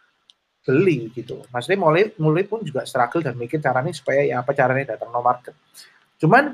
[0.69, 1.41] beli gitu.
[1.49, 5.25] Maksudnya mulai mulai pun juga struggle dan mikir caranya supaya ya apa caranya datang no
[5.25, 5.57] market.
[6.21, 6.53] Cuman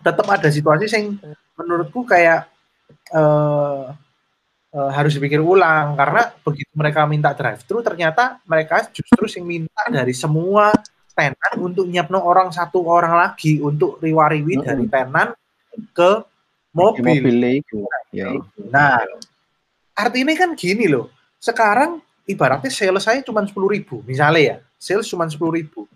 [0.00, 1.20] tetap ada situasi yang
[1.60, 2.48] menurutku kayak
[3.12, 3.84] eh,
[4.72, 9.84] eh, harus dipikir ulang karena begitu mereka minta drive thru ternyata mereka justru yang minta
[9.92, 10.72] dari semua
[11.12, 14.66] tenan untuk nyiapno orang satu orang lagi untuk riwariwi Mm-mm.
[14.66, 15.28] dari tenan
[15.92, 16.24] ke
[16.72, 17.20] mobil.
[18.10, 18.30] Ya.
[18.70, 19.04] Nah,
[19.94, 21.10] artinya kan gini loh.
[21.36, 24.56] Sekarang ibaratnya sales saya cuma 10.000 ribu, misalnya ya.
[24.80, 25.88] Sales cuma 10.000 ribu.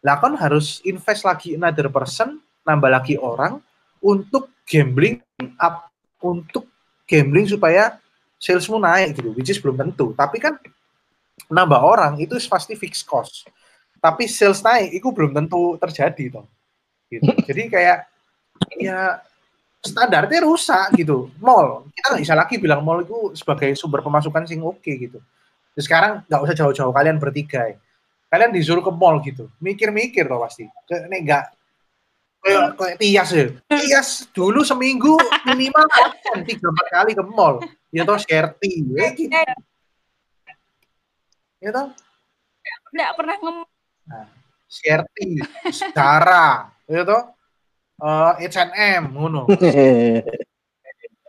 [0.00, 3.60] Lah kan harus invest lagi another person, nambah lagi orang
[4.00, 5.20] untuk gambling
[5.60, 5.92] up,
[6.24, 6.64] untuk
[7.04, 8.00] gambling supaya
[8.40, 10.16] salesmu naik gitu, which is belum tentu.
[10.16, 10.56] Tapi kan
[11.52, 13.44] nambah orang itu pasti fixed cost.
[14.00, 16.46] Tapi sales naik itu belum tentu terjadi toh.
[17.12, 17.28] Gitu.
[17.44, 18.08] Jadi kayak
[18.80, 19.20] ya
[19.84, 21.28] standarnya rusak gitu.
[21.40, 25.20] Mall, kita nggak bisa lagi bilang mall itu sebagai sumber pemasukan sing oke gitu.
[25.74, 27.76] Terus sekarang nggak usah jauh-jauh kalian bertiga ya.
[28.30, 30.66] Kalian disuruh ke mall gitu, mikir-mikir loh pasti.
[31.10, 31.44] Nih nggak
[32.40, 33.46] kayak kayak tias ya.
[33.66, 35.18] Tias dulu seminggu
[35.50, 35.84] minimal
[36.46, 37.58] tiga empat kali ke mall.
[37.90, 39.34] Ya toh Sherty, ya gitu.
[41.60, 41.90] Ya toh
[42.90, 43.56] Nggak pernah ngem
[44.70, 45.42] Sherty,
[45.94, 47.34] Zara, ya toh
[48.40, 49.44] eh H&M, ngono.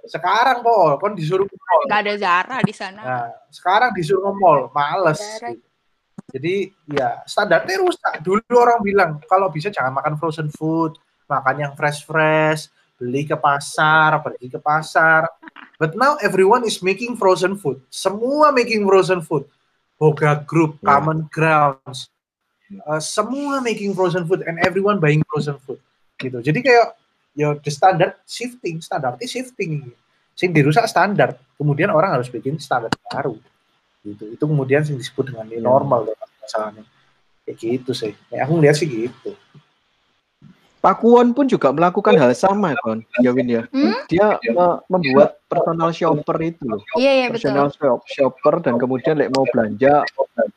[0.07, 1.83] Sekarang Pol, kon disuruh ke mall.
[1.89, 3.01] Gak ada Zara di sana.
[3.01, 5.19] Nah, sekarang disuruh ke mall, males.
[5.19, 5.61] Gitu.
[6.31, 6.55] Jadi
[6.87, 8.23] ya standarnya rusak.
[8.23, 10.95] Dulu orang bilang kalau bisa jangan makan frozen food,
[11.27, 15.27] makan yang fresh-fresh, beli ke pasar, pergi ke pasar.
[15.75, 17.83] But now everyone is making frozen food.
[17.91, 19.49] Semua making frozen food.
[19.99, 20.97] Boga Group, Ya.
[20.97, 22.09] Common Grounds,
[22.89, 25.77] uh, semua making frozen food and everyone buying frozen food.
[26.17, 26.41] Gitu.
[26.41, 26.97] Jadi kayak
[27.37, 29.91] ya the standard shifting, standarnya shifting.
[30.31, 33.35] Sing dirusak standar, kemudian orang harus bikin standar baru
[34.01, 35.65] gitu itu kemudian yang disebut dengan new Ya.
[35.65, 36.83] normal tuh masalahnya
[37.45, 39.37] kayak gitu sih ya, aku lihat sih gitu
[40.81, 43.69] Pakuwon pun juga melakukan hal sama kan, ya Win ya.
[43.69, 43.93] Hmm?
[44.09, 46.81] Dia me- membuat personal shopper itu loh.
[46.97, 47.53] Iya, iya betul.
[47.53, 50.01] Personal shop, shopper dan kemudian like, mau belanja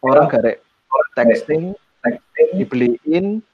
[0.00, 0.64] orang garek
[1.12, 1.76] texting,
[2.56, 3.44] dibeliin,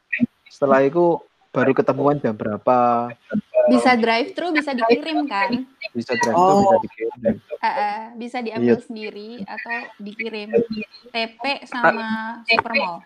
[0.46, 1.18] setelah itu
[1.50, 3.10] baru ketemuan jam berapa,
[3.66, 5.66] Bisa drive thru, bisa dikirim kan?
[5.92, 6.62] bisa drive Oh.
[6.62, 7.34] bisa dikirim.
[7.60, 8.82] Eh, eh, bisa diambil Iya.
[8.82, 10.48] sendiri atau dikirim.
[11.10, 13.02] TP sama Supermall.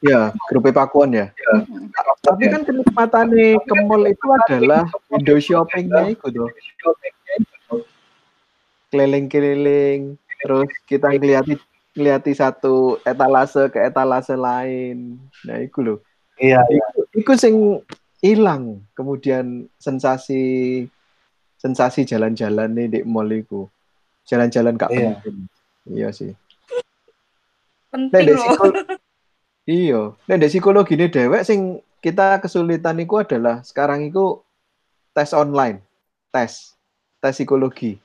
[0.00, 1.26] Ya, grup Pakuwon ya.
[1.52, 1.90] Hmm.
[2.22, 3.26] Tapi kan kenikmatan
[3.60, 6.50] ke mall itu adalah window shoppingnya itu tuh.
[8.90, 11.54] keliling-keliling terus kita ngeliati
[11.94, 15.14] ngeliati satu etalase ke etalase lain
[15.46, 15.98] nah itu loh
[16.40, 16.60] Iya.
[16.66, 17.54] iku, iku sing
[18.18, 20.84] hilang kemudian sensasi
[21.56, 23.68] sensasi jalan-jalan nih di mall iku.
[24.24, 25.20] Jalan-jalan gak Iya.
[25.20, 25.36] penting.
[25.84, 26.32] Iya sih.
[27.90, 28.72] Penting ndek loh.
[29.66, 30.00] iya.
[30.24, 31.60] Nek ndek psikologi ini dewek sing
[32.00, 34.40] kita kesulitan itu adalah sekarang itu
[35.12, 35.82] tes online.
[36.30, 36.72] Tes.
[37.20, 37.98] Tes psikologi.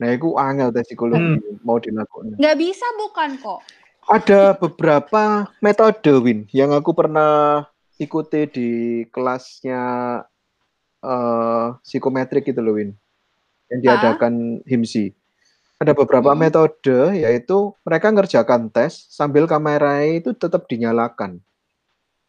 [0.00, 2.38] Nah itu angel tes psikologi mau dilakukan.
[2.38, 3.60] Nggak bisa bukan kok.
[4.04, 7.64] ada beberapa metode Win yang aku pernah
[7.96, 8.70] ikuti di
[9.08, 9.82] kelasnya
[11.00, 12.90] eh psikometrik itu loh Win
[13.68, 14.32] yang diadakan
[14.64, 15.12] HIMSI
[15.76, 16.40] ada beberapa Hmm.
[16.40, 21.38] metode yaitu mereka ngerjakan tes sambil kameranya itu tetap dinyalakan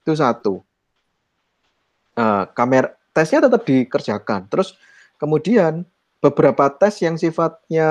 [0.01, 0.61] itu satu
[2.15, 4.79] Eh, kamera tesnya tetap dikerjakan terus
[5.19, 5.83] kemudian
[6.23, 7.89] beberapa tes yang sifatnya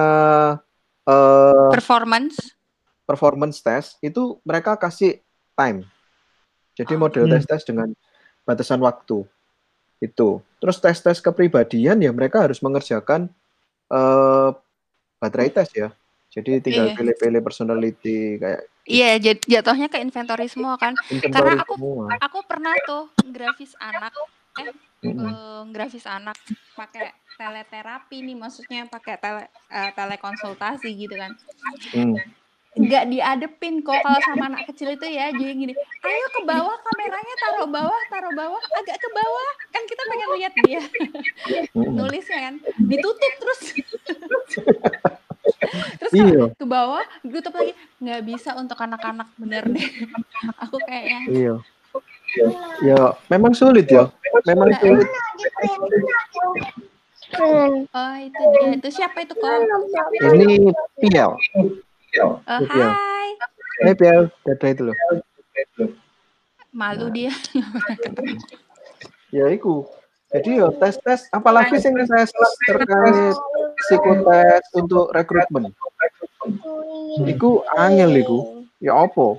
[1.05, 2.57] eh Performance.
[3.05, 5.21] performance test itu mereka kasih
[5.53, 5.85] time.
[6.75, 7.01] Jadi Ah.
[7.01, 7.33] model Hmm.
[7.39, 7.89] tes-tes dengan
[8.43, 9.23] batasan waktu
[9.99, 10.43] itu.
[10.59, 13.31] Terus tes-tes kepribadian ya mereka harus mengerjakan
[13.87, 14.51] eh
[15.17, 15.89] baterai tes ya.
[16.29, 16.97] Jadi tinggal Iya.
[16.99, 20.93] pilih-pilih personality kayak Iya, jat- jatuhnya ke inventory semua kan.
[21.09, 22.05] inventory aku- semua.
[22.21, 24.13] Aku pernah tuh grafis anak,
[24.61, 24.69] eh,
[25.71, 26.37] grafis anak
[26.75, 31.33] pakai teleterapi nih, maksudnya pakai tele eh, telekonsultasi gitu kan.
[31.95, 32.19] Hmm.
[32.75, 37.35] Nggak diadepin kok kalau sama anak kecil itu ya, jadi gini, ayo ke bawah kameranya
[37.39, 40.83] taruh bawah, taruh bawah, agak ke bawah, kan kita pengen lihat dia.
[41.95, 42.55] Nulisnya kan,
[42.91, 43.61] ditutup terus.
[46.03, 47.79] terus Iya, ke bawah ditutup lagi.
[48.03, 49.89] Nggak bisa untuk anak-anak bener deh.
[50.67, 51.21] Aku kayaknya.
[51.31, 51.55] Iya.
[52.83, 54.11] Ya, memang sulit ya.
[54.51, 55.07] Memang Nah, sulit.
[57.95, 58.67] oh itu dia.
[58.75, 59.63] Itu siapa itu kok?
[60.35, 61.39] Ini Piel.
[62.23, 62.89] Oh, Iya.
[62.95, 63.31] hai
[63.83, 64.97] Ini Piel, dada itu loh.
[66.71, 67.31] malu dia
[69.31, 69.87] Ya iku.
[70.31, 72.31] Jadi ya tes-tes apalagi sing tes
[72.67, 73.35] terkait
[73.87, 75.71] psikotes untuk rekrutmen.
[77.23, 78.39] Iku angel iku.
[78.79, 79.39] Ya apa?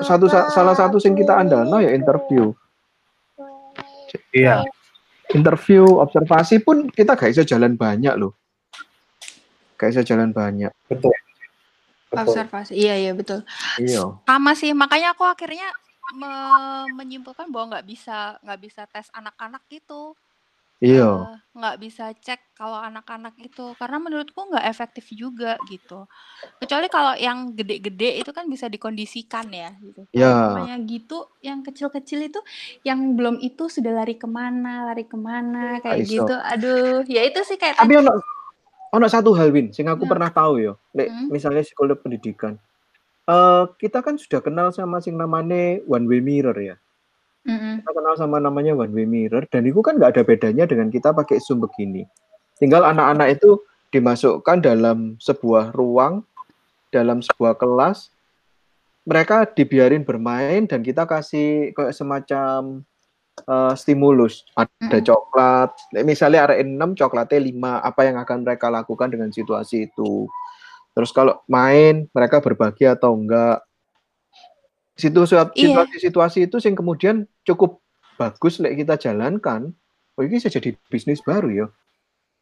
[0.00, 2.52] Satu sa- salah satu sing kita andalno ya interview.
[4.32, 4.64] Iya.
[5.32, 8.32] Interview, observasi pun kita gak bisa jalan banyak loh.
[9.76, 10.72] Gak bisa jalan banyak.
[10.88, 11.12] Betul.
[12.08, 12.24] Betul.
[12.24, 13.44] observasi iya iya betul
[13.76, 14.16] Iya.
[14.24, 15.68] sama sih makanya aku akhirnya
[16.10, 20.16] me- menyimpulkan bahwa nggak bisa nggak bisa tes anak-anak gitu
[20.78, 21.10] Iya.
[21.10, 26.06] Eh, nggak bisa cek kalau anak-anak itu karena menurutku nggak efektif juga gitu
[26.56, 30.54] kecuali kalau yang gede-gede itu kan bisa dikondisikan ya gitu Kalau Ya.
[30.54, 32.38] namanya gitu yang kecil-kecil itu
[32.82, 36.22] yang belum itu sudah lari ke mana lari ke mana kayak iso.
[36.22, 38.06] gitu aduh ya itu sih kayak Tapi tadi
[38.88, 40.10] ono satu hal Win, sing aku Ya.
[40.10, 40.72] pernah tahu ya.
[40.96, 41.28] Lek Hmm.
[41.28, 42.56] misalnya psikolog pendidikan.
[43.28, 46.76] Eh kita kan sudah kenal sama sing namanya one way mirror ya.
[47.48, 47.80] Mm-mm.
[47.80, 51.16] kita kenal sama namanya one way mirror dan itu kan nggak ada bedanya dengan kita
[51.16, 52.04] pakai zoom begini.
[52.60, 53.56] Tinggal anak-anak itu
[53.88, 56.28] dimasukkan dalam sebuah ruang,
[56.92, 58.12] dalam sebuah kelas,
[59.08, 62.84] mereka dibiarin bermain dan kita kasih kayak semacam
[63.40, 64.42] eh, stimulus.
[64.56, 65.70] Ada coklat,
[66.02, 70.26] misalnya area 6, coklatnya 5, apa yang akan mereka lakukan dengan situasi itu.
[70.92, 73.62] Terus kalau main, mereka berbagi atau enggak.
[74.98, 75.22] Situ-
[75.54, 75.86] Iya.
[75.86, 77.78] Situasi-situasi itu yang kemudian cukup
[78.18, 79.70] bagus lek kita jalankan.
[80.18, 81.66] Oh, ini bisa jadi bisnis baru ya.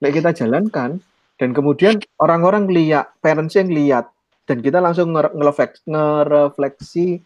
[0.01, 1.05] Lek kita jalankan
[1.37, 4.09] dan kemudian orang-orang lihat, parents yang lihat
[4.49, 7.21] dan kita langsung nge- ngerefleks- ngerefleksi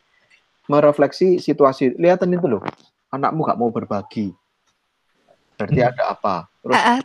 [0.67, 1.95] merefleksi situasi.
[1.95, 2.63] Lihatan itu loh,
[3.11, 4.33] anakmu gak mau berbagi.
[5.59, 5.91] Berarti Hmm.
[5.93, 6.35] ada apa?
[6.63, 7.01] Terus ah,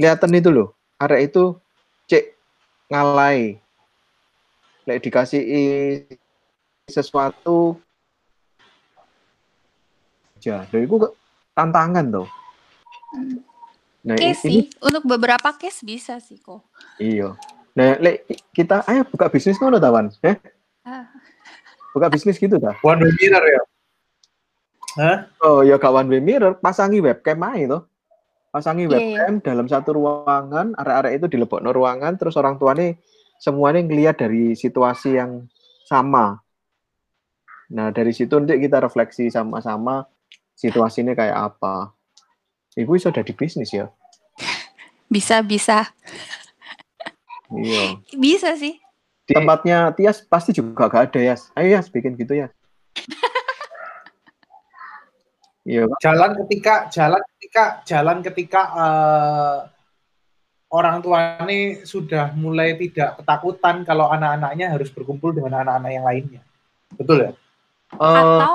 [0.00, 1.56] kelihatan itu loh area itu
[2.08, 2.32] cek
[2.88, 3.60] ngalai
[4.88, 5.44] lek dikasih
[6.88, 7.76] sesuatu
[10.40, 10.96] aja dari itu
[11.52, 12.28] tantangan tuh
[13.12, 13.36] mm.
[14.08, 16.64] nah case ini sih untuk beberapa case bisa sih kok
[16.96, 17.36] iya
[17.76, 18.24] nah lek
[18.56, 20.40] kita ayo buka bisnis ngono tawan eh
[20.80, 21.04] Ah.
[21.92, 23.62] buka bisnis gitu dah One mirror ya.
[25.00, 25.32] Hah?
[25.40, 27.82] oh ya kawan way mirror pasangi webcam aja tuh
[28.52, 32.98] pasangi Iya, webcam dalam satu ruangan area-area itu dilebokno ruangan terus orang tuanya
[33.40, 35.48] semuanya ngelihat dari situasi yang
[35.88, 36.42] sama.
[37.72, 40.04] Nah dari situ nanti kita refleksi sama-sama
[40.58, 41.94] situasinya kayak apa.
[42.76, 43.88] Ibu bisa jadi bisnis ya?
[45.08, 45.88] Bisa bisa.
[47.50, 47.98] Iya.
[48.14, 48.78] Bisa sih.
[49.30, 52.50] Di tempatnya Tias pasti juga gak ada ya ayo ya bikin gitu ya
[55.64, 55.98] iya Pak.
[56.00, 59.58] Jalan ketika jalan ketika jalan ketika eh,
[60.70, 66.42] orang tua ini sudah mulai tidak ketakutan kalau anak-anaknya harus berkumpul dengan anak-anak yang lainnya.
[66.94, 67.30] Betul ya?
[67.90, 68.54] Eh, Atau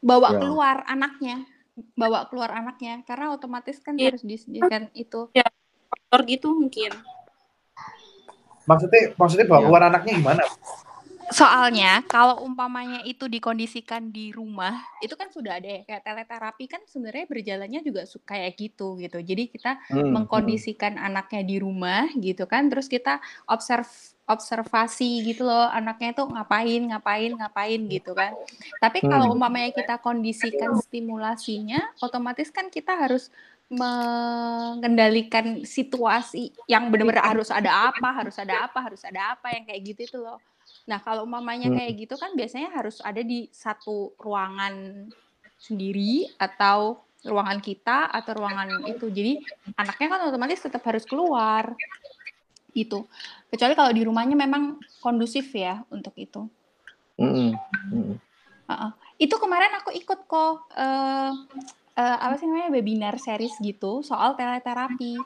[0.00, 0.38] bawa ya.
[0.40, 1.44] keluar anaknya,
[1.92, 4.16] bawa keluar anaknya karena otomatis kan Iya.
[4.16, 5.28] harus disediakan itu.
[5.90, 6.90] Faktor gitu mungkin.
[8.64, 9.66] Maksudnya maksudnya bawa Iya.
[9.68, 10.42] keluar anaknya gimana?
[11.30, 16.82] Soalnya kalau umpamanya itu dikondisikan di rumah, itu kan sudah ada ya kayak teleterapi kan
[16.84, 19.18] sebenarnya berjalannya juga kayak gitu gitu.
[19.22, 23.86] Jadi kita hmm, mengkondisikan anaknya di rumah gitu kan, terus kita observ
[24.30, 28.32] observasi gitu loh anaknya itu ngapain ngapain ngapain gitu kan.
[28.82, 29.34] Tapi kalau Hmm.
[29.34, 33.30] umpamanya kita kondisikan stimulasinya, otomatis kan kita harus
[33.70, 39.82] mengendalikan situasi yang benar-benar harus ada apa, harus ada apa, harus ada apa yang kayak
[39.94, 40.42] gitu itu loh.
[40.88, 41.76] Nah, kalau umpamanya Hmm.
[41.76, 45.06] kayak gitu kan biasanya harus ada di satu ruangan
[45.60, 49.06] sendiri atau ruangan kita atau ruangan itu.
[49.12, 49.32] Jadi
[49.76, 51.76] anaknya kan otomatis tetap harus keluar.
[52.72, 53.04] Gitu.
[53.50, 56.48] Kecuali kalau di rumahnya memang kondusif ya untuk itu.
[57.20, 57.52] hmm,
[57.92, 58.14] hmm.
[58.70, 58.90] Heeh.
[59.20, 61.32] Itu kemarin aku ikut kok eh
[62.00, 65.20] eh, apa sih namanya webinar series gitu soal teleterapi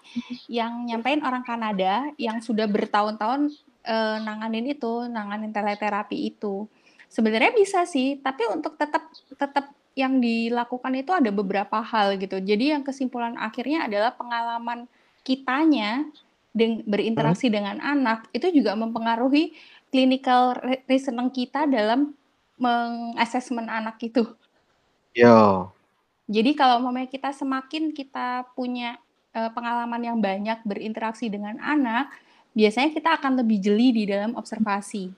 [0.51, 6.67] yang nyampein orang Kanada yang sudah bertahun-tahun eh, nanganin itu, nanganin teleterapi itu.
[7.13, 9.07] Sebenarnya bisa sih, tapi untuk tetap
[9.39, 12.43] tetap yang dilakukan itu ada beberapa hal gitu.
[12.43, 14.91] Jadi yang kesimpulan akhirnya adalah pengalaman
[15.23, 16.03] kitanya
[16.51, 19.55] deng- berinteraksi dengan anak itu juga mempengaruhi
[19.95, 22.15] clinical re- reasoning kita dalam
[22.59, 24.27] mengasesmen anak itu.
[25.15, 25.71] Ya.
[26.27, 28.99] Jadi kalau umpamanya kita semakin kita punya
[29.31, 32.11] eh, pengalaman yang banyak berinteraksi dengan anak,
[32.55, 35.11] biasanya kita akan lebih jeli di dalam observasi.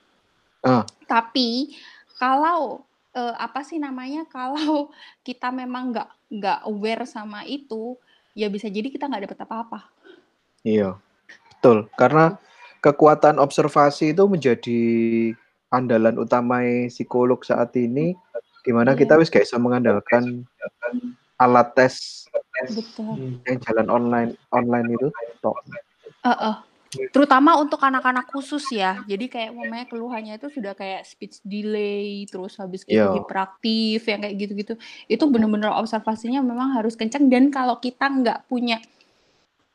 [0.64, 0.82] Ah.
[1.04, 1.76] Tapi
[2.16, 4.24] kalau eh, apa sih namanya?
[4.34, 4.90] Kalau
[5.22, 7.94] kita memang nggak nggak aware sama itu,
[8.34, 9.80] ya bisa jadi kita nggak dapat apa-apa.
[10.66, 10.98] Iya,
[11.54, 11.86] betul.
[11.94, 12.34] Karena
[12.82, 14.80] kekuatan observasi itu menjadi
[15.70, 18.18] andalan utama psikolog saat ini,
[18.66, 19.06] di mana Iya.
[19.06, 20.42] kita wis gak bisa mengandalkan
[21.38, 22.26] alat tes
[22.72, 23.38] Betul.
[23.46, 25.08] yang jalan online online itu.
[25.44, 25.56] Tok.
[26.24, 26.54] Heeh.
[27.10, 29.00] Terutama untuk anak-anak khusus ya.
[29.04, 33.12] Jadi kayak mamanya keluhannya itu sudah kayak speech delay, terus habis gitu Iya.
[33.16, 34.74] hiperaktif, yang kayak gitu-gitu.
[35.08, 37.26] Itu bener-bener observasinya memang harus kencang.
[37.32, 38.78] Dan kalau kita nggak punya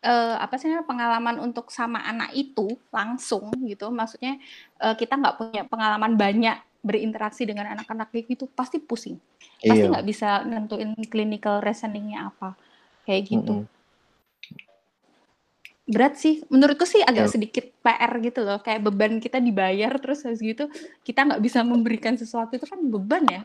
[0.02, 4.42] eh, apa sih pengalaman untuk sama anak itu langsung gitu, maksudnya
[4.82, 9.22] eh, kita nggak punya pengalaman banyak berinteraksi dengan anak-anak kayak gitu, pasti pusing.
[9.62, 9.94] Pasti Iya.
[9.94, 12.58] nggak bisa nentuin clinical reasoningnya apa.
[13.06, 13.81] Kayak gitu Mm-mm.
[15.90, 17.32] Berat sih menurutku sih agak Ya.
[17.34, 20.70] sedikit PR gitu loh kayak beban kita dibayar terus habis gitu
[21.04, 23.42] kita nggak bisa memberikan sesuatu itu kan beban ya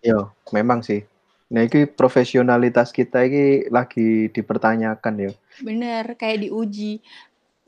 [0.00, 1.04] Iya, memang sih.
[1.52, 5.32] Nah, ini profesionalitas kita ini lagi dipertanyakan ya.
[5.60, 7.04] bener kayak diuji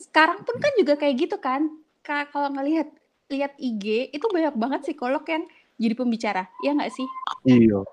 [0.01, 1.69] sekarang pun kan juga kayak gitu kan
[2.01, 2.89] Ka- kalau ngelihat
[3.29, 5.45] lihat IG itu banyak banget psikolog yang
[5.77, 7.07] jadi pembicara ya nggak sih
[7.45, 7.85] Iya,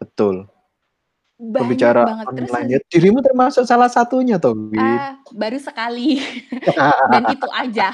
[0.00, 0.48] betul.
[1.36, 2.78] Banyak Pembicara banget terus online ya.
[2.88, 4.80] Dirimu termasuk salah satunya toh, Win.
[4.80, 6.16] ah, baru sekali
[7.12, 7.88] dan itu aja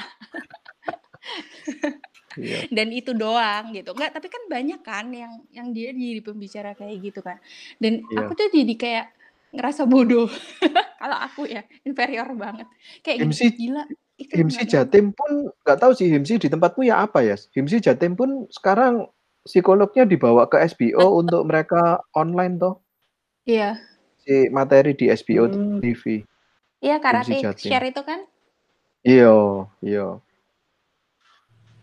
[2.33, 2.65] Iya.
[2.73, 6.97] dan itu doang gitu nggak tapi kan banyak kan yang yang dia jadi pembicara kayak
[7.13, 7.37] gitu kan
[7.77, 8.25] dan Iya.
[8.25, 9.05] aku tuh jadi kayak
[9.53, 10.25] ngerasa bodoh
[11.01, 12.65] kalau aku ya inferior banget
[13.05, 13.85] kayak MC gila
[14.17, 17.33] itu Himsi Jatim pun nggak tahu sih Himsi di tempatmu ya apa ya.
[17.33, 19.09] Himsi Jatim pun sekarang
[19.41, 22.82] psikolognya dibawa ke SBO untuk mereka online toh
[23.43, 23.79] iya
[24.23, 25.79] si materi di SBO Hmm.
[25.83, 26.23] TV.
[26.79, 27.69] iya karate Jatim.
[27.71, 28.23] share itu kan
[29.03, 30.15] Iya, iya.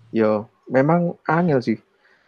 [0.09, 1.77] Yo, memang angel sih.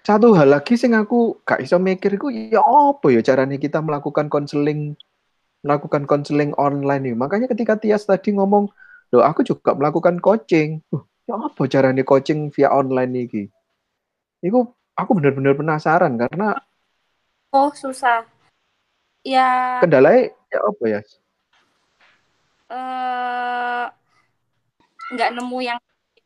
[0.05, 4.29] Satu hal lagi sing aku gak iso mikir iku ya apa ya caranya kita melakukan
[4.29, 4.93] konseling
[5.65, 7.17] melakukan konseling online nih.
[7.17, 8.69] Makanya ketika Tias tadi ngomong,
[9.15, 13.49] "Loh, aku juga melakukan coaching." Uh, ya apa caranya coaching via online iki?
[14.45, 16.59] Iku aku benar-benar penasaran karena
[17.53, 18.29] Oh, susah.
[19.25, 21.01] Ya, kendalanya ya apa ya?
[22.71, 23.85] eh
[25.13, 25.79] nggak nemu yang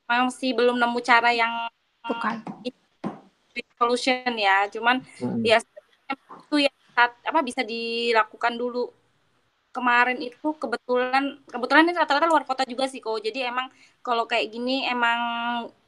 [0.06, 1.52] masih belum nemu cara yang
[2.06, 2.34] bukan
[3.78, 4.68] solution ya.
[4.72, 5.42] Cuman Mm-mm.
[5.44, 5.58] ya
[6.46, 8.90] itu yang saat- apa bisa dilakukan dulu.
[9.76, 13.20] Kemarin itu kebetulan kebetulan ini rata-rata luar kota juga sih kok.
[13.20, 13.68] Jadi emang
[14.00, 15.20] kalau kayak gini emang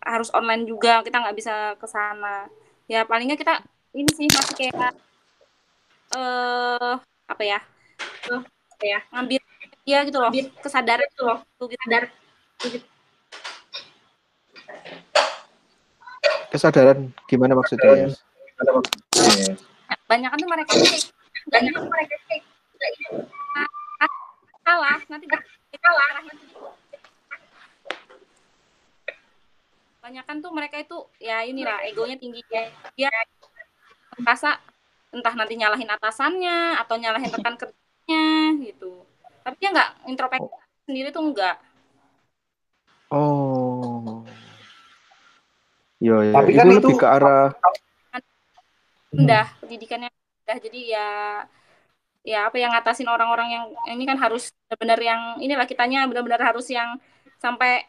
[0.05, 1.01] harus online juga.
[1.07, 2.49] Kita nggak bisa ke sana.
[2.91, 3.55] Ya paling nggak kita
[3.97, 4.93] ini sih masih kayak
[6.15, 6.95] uh,
[7.29, 7.59] apa ya?
[8.31, 8.99] Uh, apa ya?
[9.13, 9.41] Ngambil
[9.89, 10.31] ya gitu loh.
[10.63, 11.39] Kesadaran gitu loh.
[11.59, 12.05] Sadar.
[16.49, 16.99] Kesadaran
[17.29, 18.09] gimana maksudnya ya?
[20.09, 20.73] Banyak kan tuh mereka
[21.49, 22.17] banyak kan mereka
[24.69, 25.27] kalah ah, nanti
[25.81, 26.13] kalah
[29.99, 33.09] banyak kan tuh mereka itu ya inilah egonya tinggi ya dia
[34.21, 34.61] merasa
[35.09, 38.27] entah nanti nyalahin atasannya atau nyalahin rekan kerjanya
[38.61, 39.05] gitu.
[39.45, 40.49] Tapi dia nggak introspeksi
[40.85, 41.57] sendiri tuh enggak
[43.09, 44.21] Oh.
[45.97, 47.49] Yo, ya, Tapi itu kan lebih itu- ke arah
[49.09, 51.09] rendah pendidikannya rendah jadi ya
[52.21, 56.69] ya apa yang ngatasin orang-orang yang ini kan harus benar-benar yang inilah kitanya benar-benar harus
[56.69, 57.01] yang
[57.41, 57.89] sampai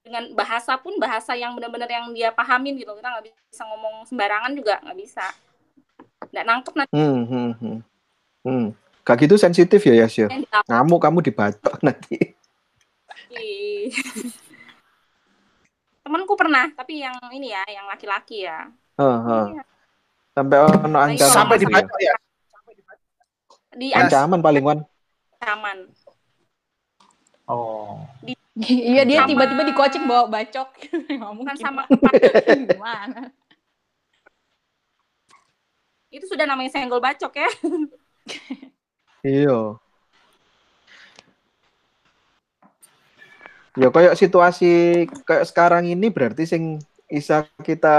[0.00, 2.96] dengan bahasa pun bahasa yang benar-benar yang dia pahamin gitu.
[2.96, 5.28] Kita nggak bisa ngomong sembarangan juga nggak bisa
[6.34, 7.78] nggak nangkep nanti hmm, hmm, hmm.
[8.44, 8.66] Hmm.
[9.04, 10.08] Gak gitu sensitif ya, ya?
[10.08, 10.28] di-
[10.66, 12.34] Ngamuk kamu dibacok nanti.
[16.04, 19.58] temanku pernah tapi yang ini ya yang laki-laki ya Heeh.
[20.30, 21.80] Sampai ono ancaman Sampai gitu ya.
[21.82, 22.14] dibacok ya.
[23.74, 24.78] di Ancaman paling wan.
[25.38, 25.78] ancaman
[27.44, 28.00] Oh.
[28.56, 30.68] Iya dia tiba-tiba dikocek bawa bacok.
[31.12, 31.60] Bukan mungkin.
[31.60, 31.84] sama
[32.72, 33.28] Gimana?
[36.14, 37.50] Itu sudah namanya senggol bacok ya
[39.24, 39.80] Iya.
[43.74, 47.96] Ya kayak situasi kayak sekarang ini berarti sing isa kita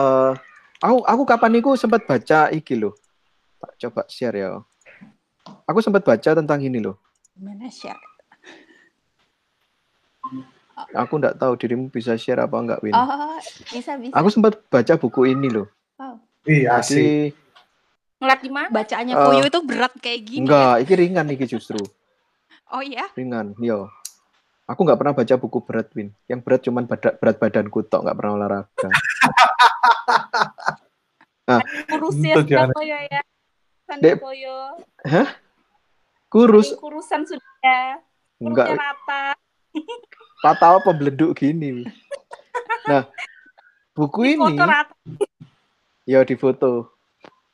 [0.00, 0.32] eh
[0.80, 2.96] aku aku kapan niku sempat baca iki loh.
[3.60, 4.50] Tak coba share ya.
[5.68, 6.96] Aku sempat baca tentang ini loh.
[7.36, 8.00] Gimana share?
[10.96, 12.96] Aku nggak tahu dirimu bisa share apa enggak Win.
[12.96, 13.36] Oh,
[13.70, 14.12] bisa bisa.
[14.16, 15.68] Aku sempat baca buku ini loh.
[16.46, 16.96] Iya asik.
[16.96, 17.10] Jadi
[18.16, 20.38] ngeliat di mana Bacaannya Koyo itu berat kayak gini.
[20.38, 20.44] ya?
[20.46, 21.82] enggak, iki ringan iki justru.
[22.68, 23.06] Oh iya.
[23.12, 23.90] Ringan, yo.
[24.64, 26.10] Aku nggak pernah baca buku berat, Win.
[26.24, 28.88] Yang berat cuman bada- berat badanku tok, nggak pernah olahraga.
[31.88, 32.74] kurusin Itu jangan.
[32.74, 33.22] koyo ya
[33.86, 34.18] Sandi Dek.
[34.18, 34.58] koyo
[36.26, 38.02] Kurus, Ini kurusan sudah ya
[38.38, 39.22] enggak kurusnya rata
[40.42, 41.86] rata apa beleduk gini.
[42.84, 43.06] Nah,
[43.92, 44.94] buku ini foto rata
[46.08, 46.94] ya di foto.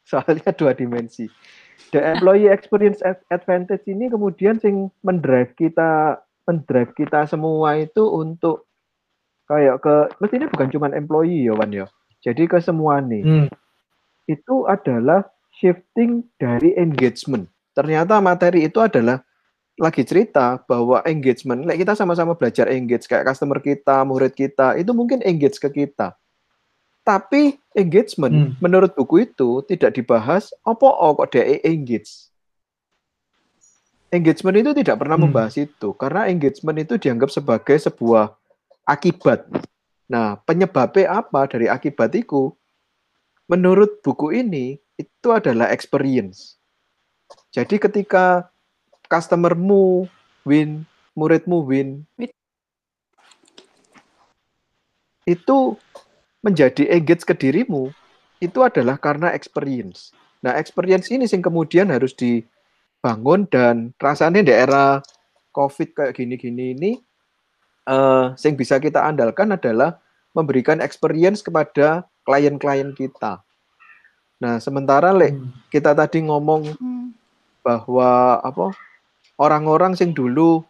[0.06, 1.26] Soalnya dua dimensi.
[1.90, 8.68] The employee experience ad- advantage ini kemudian sing mendrive kita mendrive kita semua itu untuk
[9.46, 11.86] kayak ke mestinya bukan cuma employee ya Wan ya.
[12.22, 13.24] Jadi ke semua nih.
[13.24, 13.48] Hmm.
[14.30, 15.26] itu adalah
[15.58, 17.50] shifting dari engagement.
[17.74, 19.20] Ternyata materi itu adalah
[19.80, 24.92] lagi cerita bahwa engagement, like kita sama-sama belajar engage kayak customer kita, murid kita, itu
[24.92, 26.14] mungkin engage ke kita.
[27.02, 28.50] Tapi engagement Hmm.
[28.60, 32.28] menurut buku itu tidak dibahas apa oh, kok dia engage.
[34.12, 35.28] Engagement itu tidak pernah Hmm.
[35.28, 38.36] membahas itu karena engagement itu dianggap sebagai sebuah
[38.84, 39.48] akibat.
[40.04, 42.52] Nah, penyebabnya apa dari akibat itu?
[43.48, 46.60] Menurut buku ini itu adalah experience.
[47.52, 48.52] Jadi ketika
[49.08, 50.04] customermu
[50.44, 50.84] win,
[51.16, 52.28] muridmu win, Win.
[55.22, 55.78] itu
[56.42, 57.94] menjadi engage ke dirimu,
[58.42, 60.10] itu adalah karena experience.
[60.42, 64.98] Nah, experience ini sing kemudian harus dibangun dan rasanya di era
[65.54, 66.92] COVID kayak gini-gini ini,
[67.86, 70.02] eh, sing bisa kita andalkan adalah
[70.34, 73.38] memberikan experience kepada klien-klien kita.
[74.42, 75.54] Nah, sementara lek Hmm.
[75.70, 77.14] kita tadi ngomong Hmm.
[77.62, 78.74] bahwa apa
[79.38, 80.66] orang-orang sing dulu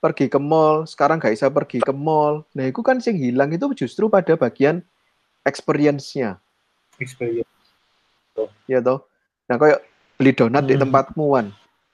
[0.00, 3.70] pergi ke mall sekarang gak bisa pergi ke mall nah itu kan sing hilang itu
[3.76, 4.82] justru pada bagian
[5.42, 6.38] experience-nya
[6.96, 7.48] Experience.
[8.64, 9.04] ya toh
[9.44, 9.82] nah kayak
[10.16, 10.82] beli donat di Hmm.
[10.82, 11.46] tempatmu wan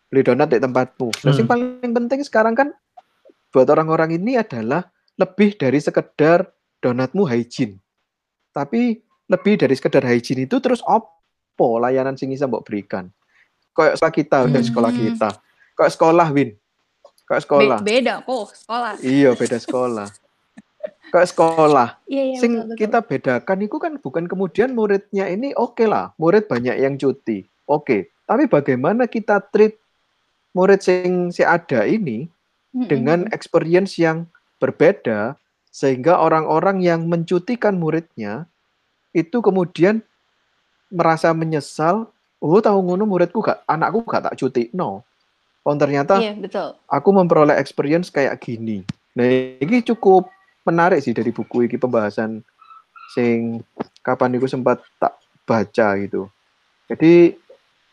[0.09, 1.46] beli donat di tempatmu nah Hmm.
[1.46, 2.68] paling penting sekarang kan
[3.49, 4.84] buat orang-orang ini adalah
[5.16, 6.46] lebih dari sekedar
[6.78, 7.80] donatmu hygiene
[8.51, 13.09] tapi lebih dari sekedar hygiene itu terus opo layanan sing bisa mbok berikan
[13.72, 15.01] kayak sekolah kita dari sekolah Hmm.
[15.03, 15.28] kita
[15.74, 16.51] kayak sekolah win
[17.24, 18.92] kayak sekolah Be- beda kok sekolah.
[19.01, 20.09] iya beda sekolah
[21.11, 22.78] kayak sekolah Iya iya sing betul, betul.
[22.80, 28.12] kita bedakan itu kan bukan kemudian muridnya ini oke lah murid banyak yang cuti oke
[28.28, 29.76] tapi bagaimana kita treat
[30.52, 32.28] murid sing si ada ini
[32.74, 34.28] dengan experience yang
[34.61, 35.34] berbeda
[35.72, 38.46] sehingga orang-orang yang mencutikan muridnya
[39.16, 40.04] itu kemudian
[40.92, 45.02] merasa menyesal oh tahu ngono muridku gak anakku gak tak cuti no
[45.64, 46.76] oh ternyata Iya betul.
[46.88, 48.80] aku memperoleh experience kayak gini.
[49.12, 49.26] Nah,
[49.61, 50.30] ini cukup
[50.69, 52.45] menarik sih dari buku ini pembahasan
[53.16, 53.64] sing
[54.05, 55.16] kapan itu sempat tak
[55.49, 56.29] baca gitu.
[56.93, 57.33] Jadi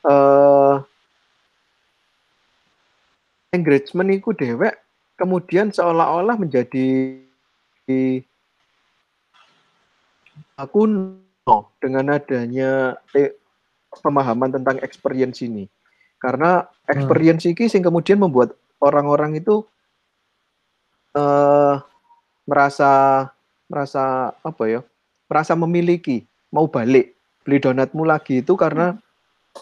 [0.05, 0.75] eh
[3.55, 4.75] engagement itu dewek
[5.15, 7.23] kemudian seolah-olah menjadi
[10.59, 13.39] aku no dengan adanya te-
[14.03, 15.71] pemahaman tentang experience ini.
[16.19, 18.51] Karena experience ini sing kemudian membuat
[18.83, 19.63] orang-orang itu
[21.15, 21.75] eh
[22.45, 23.25] merasa
[23.65, 24.81] merasa apa ya
[25.25, 28.97] merasa memiliki mau balik beli donatmu lagi itu karena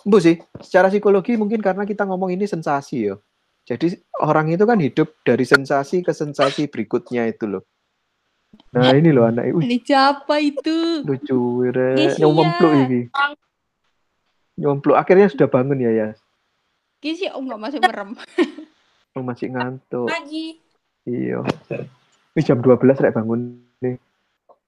[0.02, 3.16] Bu sih secara psikologi mungkin karena kita ngomong ini sensasi ya.
[3.64, 7.64] Jadi orang itu kan hidup dari sensasi ke sensasi berikutnya itu loh.
[8.74, 11.06] Nah ini loh anak Ini siapa itu?
[11.06, 11.70] lucu
[12.20, 13.02] nyompluk ini.
[14.58, 14.98] Nyompluk.
[14.98, 16.10] Akhirnya sudah bangun ya ya?
[17.00, 18.10] Kayaknya sih oh nggak masih merem.
[19.16, 20.10] oh, masih ngantuk.
[20.10, 20.60] Lagi.
[21.04, 21.44] iya
[22.34, 23.96] ini jam 12 rek bangun nih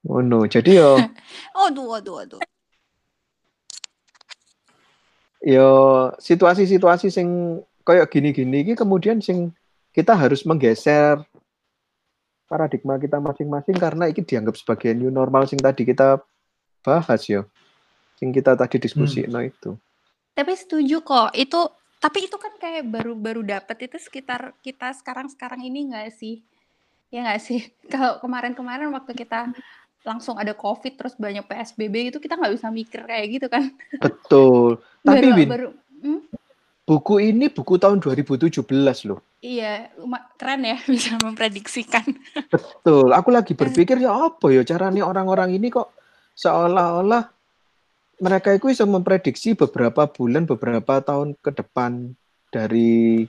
[0.06, 0.46] oh no.
[0.46, 0.94] Jadi yo.
[1.66, 2.40] Aduh, aduh, aduh.
[5.46, 5.70] yo
[6.18, 9.54] situasi-situasi sing kayak gini-gini iki kemudian sing
[9.94, 11.22] kita harus menggeser
[12.50, 16.18] paradigma kita masing-masing karena ini dianggap sebagai new normal sing tadi kita
[16.82, 17.46] bahas yo.
[18.18, 19.78] Sing kita tadi diskusi no itu.
[20.34, 21.30] Tapi setuju kok.
[21.34, 21.70] Itu
[22.02, 23.86] tapi itu kan kayak baru-baru dapet.
[23.86, 26.42] Itu sekitar kita sekarang-sekarang ini nggak sih?
[27.10, 27.60] Ya nggak sih?
[27.92, 29.52] Kalau kemarin-kemarin waktu kita
[30.06, 33.74] langsung ada COVID terus banyak PSBB itu kita nggak bisa mikir kayak gitu kan?
[34.06, 35.68] betul tapi baru, Win baru
[36.06, 36.20] hmm?
[36.86, 38.62] buku ini buku tahun 2017
[39.10, 39.90] loh Iya,
[40.38, 42.06] keren ya bisa memprediksikan.
[42.46, 45.90] betul aku lagi berpikir ya apa ya caranya orang-orang ini kok
[46.38, 47.26] seolah-olah
[48.22, 52.16] mereka itu bisa memprediksi beberapa bulan beberapa tahun ke depan
[52.48, 53.26] dari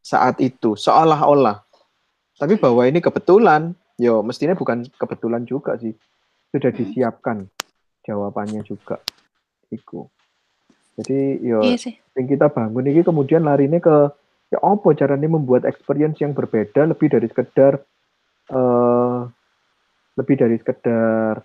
[0.00, 1.69] saat itu seolah-olah
[2.40, 5.92] tapi bahwa ini kebetulan yo mestinya bukan kebetulan juga sih
[6.48, 7.44] sudah disiapkan
[8.08, 8.96] jawabannya juga
[9.68, 10.08] iku
[10.96, 11.94] jadi yo Iya sih.
[12.16, 13.96] yang kita bangun ini kemudian larinya ke
[14.50, 17.84] ya apa caranya membuat experience yang berbeda lebih dari sekedar
[18.50, 19.18] eh
[20.18, 21.44] lebih dari sekedar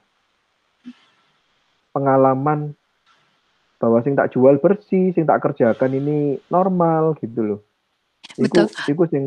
[1.96, 2.76] pengalaman
[3.80, 7.60] bahwa sing tak jual bersih, sing tak kerjakan ini normal gitu loh.
[8.36, 8.92] Iku, Betul.
[8.92, 9.26] iku sing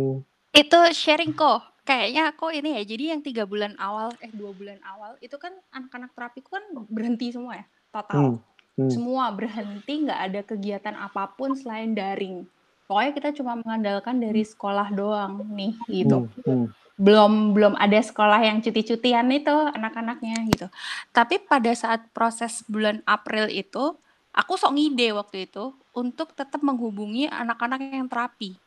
[0.58, 1.62] Itu sharing kok.
[1.86, 2.82] Kayaknya aku ini ya.
[2.82, 7.30] Jadi yang tiga bulan awal, eh dua bulan awal itu kan anak-anak terapiku kan berhenti
[7.30, 8.18] semua ya, total.
[8.18, 8.36] hmm,
[8.76, 12.42] hmm, Semua berhenti, nggak ada kegiatan apa pun selain daring.
[12.90, 16.26] Pokoknya kita cuma mengandalkan dari sekolah doang nih gitu.
[16.26, 16.66] hmm, hmm,
[16.98, 20.66] belum belum ada sekolah yang cuti-cutian itu anak-anaknya gitu.
[21.14, 23.94] Tapi pada saat proses bulan April itu,
[24.34, 28.58] aku sok ngide waktu itu untuk tetap menghubungi anak-anak yang terapi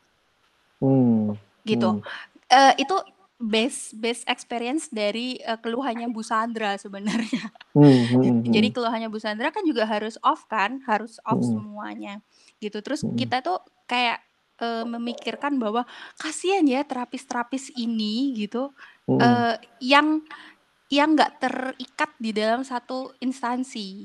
[0.82, 1.11] hmm,
[1.62, 2.02] gitu.
[2.52, 2.96] Eh, itu
[3.42, 7.50] base base experience dari eh, keluhannya Bu Sandra sebenarnya.
[7.74, 11.58] hmm, hmm, hmm, Jadi keluhannya Bu Sandra kan juga harus off kan, harus off Mm-mm.
[11.58, 12.14] semuanya
[12.62, 12.78] gitu.
[12.78, 13.18] Terus Mm-mm.
[13.18, 13.58] kita tuh
[13.90, 14.22] kayak
[14.62, 15.82] eh, memikirkan bahwa
[16.22, 18.70] kasihan ya terapis-terapis ini gitu
[19.10, 20.22] hmm, eh, yang
[20.92, 24.04] yang nggak terikat di dalam satu instansi,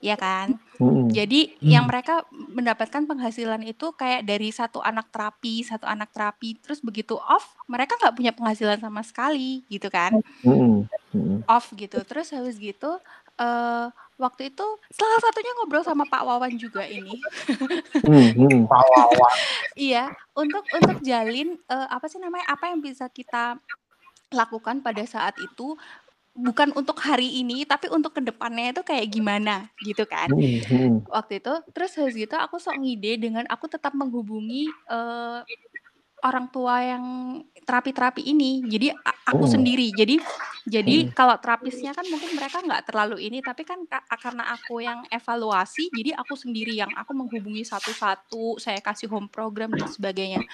[0.00, 0.56] ya kan?
[0.80, 6.56] hmm, Jadi yang mereka mendapatkan penghasilan itu kayak dari satu anak terapi, satu anak terapi,
[6.58, 10.18] terus begitu off, mereka nggak punya penghasilan sama sekali, gitu kan?
[10.42, 12.00] hmm, hmm, Off gitu.
[12.02, 12.90] Terus habis gitu,
[13.38, 13.86] eh
[14.20, 17.16] waktu itu salah satunya ngobrol sama Pak Wawan juga ini.
[18.08, 18.58] hmm, hmm,
[19.76, 22.46] Iya, untuk untuk jalin eh, apa sih namanya?
[22.52, 23.56] Apa yang bisa kita
[24.30, 25.74] lakukan pada saat itu
[26.34, 30.30] bukan untuk hari ini tapi untuk ke depannya itu kayak gimana gitu kan.
[30.30, 35.40] Hmm, hmm, waktu itu terus habis gitu aku sok ngide dengan aku tetap menghubungi eh,
[36.20, 37.04] orang tua yang
[37.64, 38.64] terapi-terapi ini.
[38.68, 38.92] Jadi
[39.26, 39.52] aku Mm.
[39.56, 39.88] sendiri.
[39.96, 40.16] Jadi
[40.68, 41.16] jadi Mm.
[41.16, 45.88] kalau terapisnya kan mungkin mereka nggak terlalu ini tapi kan ka- karena aku yang evaluasi
[45.90, 50.44] jadi aku sendiri yang aku menghubungi satu-satu saya kasih home program dan sebagainya.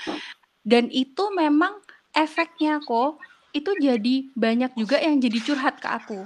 [0.67, 1.79] Dan itu memang
[2.17, 3.21] efeknya kok
[3.57, 6.21] itu jadi banyak juga yang jadi curhat ke aku.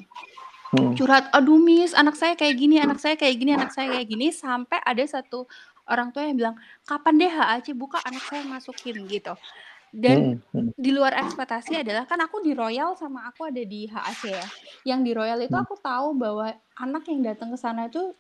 [0.71, 4.07] Hmm, curhat aduh miss anak saya kayak gini anak saya kayak gini anak saya kayak
[4.07, 5.51] gini sampai ada satu
[5.91, 6.57] orang tua yang bilang
[6.87, 9.35] kapan deh HAC buka anak saya masukin gitu.
[9.91, 13.91] Dan hmm, hmm, di luar ekspektasi adalah kan aku di Royal sama aku ada di
[13.91, 14.47] HAC ya.
[14.95, 15.67] Yang di Royal itu Hmm.
[15.67, 18.15] aku tahu bahwa anak yang datang ke sana itu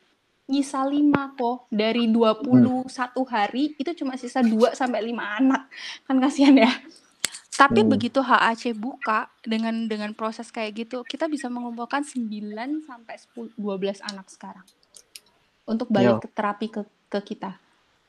[0.51, 1.71] nyisa lima kok.
[1.71, 5.71] Dari 21 hari itu cuma sisa 2 sampai 5 anak.
[6.11, 6.71] Kan kasihan ya
[7.61, 7.93] tapi Hmm.
[7.93, 14.01] begitu HAC buka dengan dengan proses kayak gitu kita bisa mengumpulkan 9 sampai 10 12
[14.01, 14.65] anak sekarang.
[15.69, 16.21] Untuk balik Yo.
[16.25, 16.83] ke terapi ke
[17.13, 17.61] ke kita.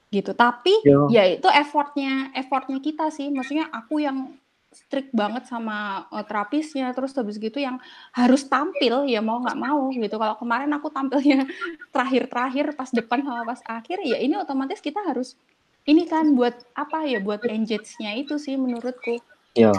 [0.07, 0.31] Gitu.
[0.31, 1.11] Tapi Yo.
[1.11, 3.27] ya itu effortnya effortnya kita sih.
[3.27, 4.39] Maksudnya aku yang
[4.71, 6.95] strict banget sama eh, terapisnya.
[6.95, 7.75] Terus habis gitu yang
[8.15, 10.15] harus tampil ya mau nggak mau gitu.
[10.15, 11.43] Kalau kemarin aku tampilnya
[11.93, 15.35] terakhir-terakhir pas depan sama pas akhir ya ini otomatis kita harus
[15.83, 19.19] ini kan buat apa ya buat engage-nya itu sih menurutku
[19.51, 19.75] Ya.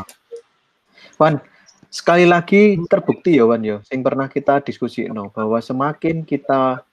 [1.16, 1.40] Wan,
[1.88, 6.84] sekali lagi terbukti ya Wan ya, yang pernah kita diskusi no, bahwa semakin kita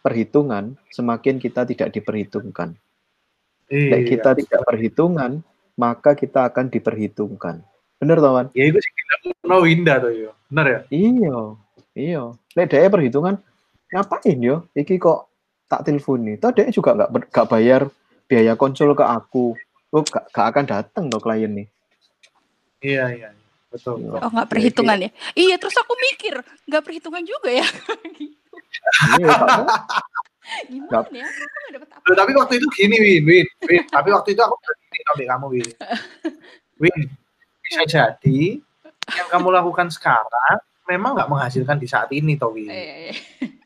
[0.00, 2.74] perhitungan, semakin kita tidak diperhitungkan.
[3.70, 3.90] Iya.
[3.94, 5.30] Nek kita tidak perhitungan,
[5.78, 7.62] maka kita akan diperhitungkan.
[8.00, 8.48] Bener toh, Man?
[8.56, 9.14] Ya itu sih kita
[9.46, 10.30] mau Winda tuh yo.
[10.48, 10.80] Bener ya?
[10.88, 11.36] Iya,
[11.94, 12.22] iya.
[12.56, 13.38] Lek dhek perhitungan
[13.92, 14.66] ngapain yo?
[14.72, 15.28] Iki kok
[15.68, 16.36] tak telepon nih.
[16.40, 17.82] Toh dhek juga nggak nggak bayar
[18.26, 19.54] biaya konsul ke aku.
[19.90, 21.66] Oh, gak, gak akan datang toh klien nih.
[22.80, 23.28] Iya iya.
[23.32, 23.48] iya.
[23.70, 24.02] Betul.
[24.02, 24.18] Iya.
[24.24, 25.10] Oh nggak perhitungan ya?
[25.38, 26.34] Iya terus aku mikir
[26.66, 27.66] nggak perhitungan juga ya?
[29.20, 29.64] Iya, kamu
[30.66, 31.28] Gimana ya?
[31.30, 32.04] Aku dapet apa?
[32.10, 33.82] Loh, tapi waktu itu gini Win, Win, Win.
[33.86, 35.68] Tapi waktu itu aku gini topik kamu Win.
[36.80, 37.00] Win,
[37.62, 38.40] bisa jadi
[39.10, 40.58] yang kamu lakukan sekarang
[40.90, 42.70] memang nggak menghasilkan di saat ini toh Win.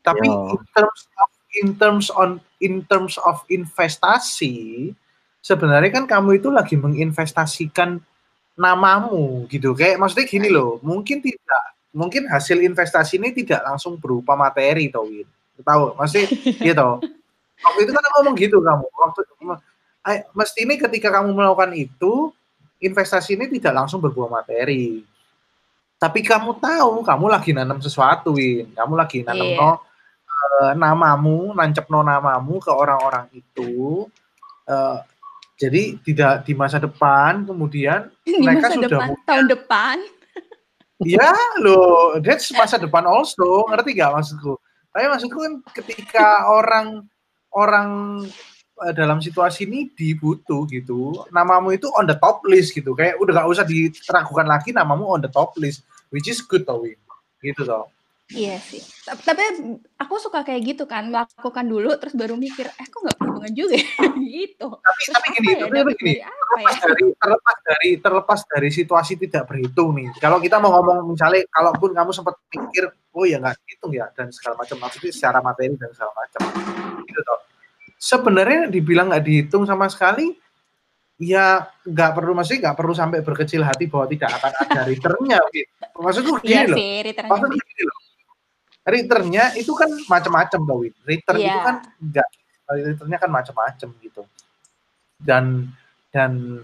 [0.05, 0.53] Tapi Yo.
[0.53, 4.91] in terms of in terms on in terms of investasi
[5.41, 7.97] sebenarnya kan kamu itu lagi menginvestasikan
[8.55, 9.75] namamu gitu.
[9.75, 11.63] Kayak maksudnya gini loh, mungkin tidak
[11.95, 15.27] mungkin hasil investasi ini tidak langsung berupa materi toh Win.
[15.63, 16.27] Tahu, maksudnya
[16.67, 16.89] gitu.
[17.63, 18.85] Waktu itu kan ngomong gitu kamu.
[18.91, 19.19] Waktu
[20.35, 22.35] mesti ini ketika kamu melakukan itu
[22.83, 25.01] investasi ini tidak langsung berbuah materi.
[25.95, 28.75] Tapi kamu tahu kamu lagi nanam sesuatu, Win.
[28.75, 29.57] Kamu lagi nanam Iya.
[29.57, 29.71] no,
[30.35, 34.05] eh, namamu, nancep no namamu ke orang-orang itu.
[34.67, 34.97] Eh,
[35.55, 39.97] jadi tidak di masa depan kemudian di mereka masa sudah depan, tahun depan.
[41.03, 44.55] Ya loh, that's masa depan also, ngerti gak maksudku?
[44.95, 47.03] Tapi maksudku kan ketika orang
[47.51, 47.89] orang
[48.79, 53.43] eh, dalam situasi ini dibutuh gitu, namamu itu on the top list gitu, kayak udah
[53.43, 55.83] gak usah diragukan lagi namamu on the top list,
[56.15, 56.95] which is good tau, Win.
[57.43, 57.91] gitu tau.
[58.25, 58.81] Iya sih.
[59.05, 59.43] Ta- Tapi
[60.01, 63.75] aku suka kayak gitu kan, melakukan dulu terus baru mikir, eh kok nggak perhitungan juga
[63.77, 63.85] ya?
[64.41, 64.67] gitu.
[64.81, 66.29] Tapi Terus tapi gini, ya, tapi, gini, ya?
[66.33, 70.09] terlepas dari terlepas dari terlepas dari situasi tidak berhitung nih.
[70.17, 74.33] Kalau kita mau ngomong misalnya, kalaupun kamu sempat pikir, oh ya nggak hitung ya dan
[74.33, 76.41] segala macam, maksudnya secara materi dan segala macam,
[77.05, 77.39] gitu toh.
[78.01, 80.33] Sebenarnya dibilang nggak dihitung sama sekali,
[81.21, 85.39] ya nggak perlu maksudnya nggak perlu sampai berkecil hati bahwa tidak akan ada returnnya.
[85.53, 85.69] Gitu.
[85.93, 86.77] Maksudku gini Iya loh.
[86.81, 87.97] sih, Maksudnya gini loh.
[88.85, 90.93] Returnnya itu kan macam-macam Win.
[91.03, 91.65] Return itu Iya.
[91.65, 92.27] kan enggak
[92.65, 94.21] returnnya kan macam-macam gitu.
[95.17, 95.73] Dan
[96.13, 96.61] dan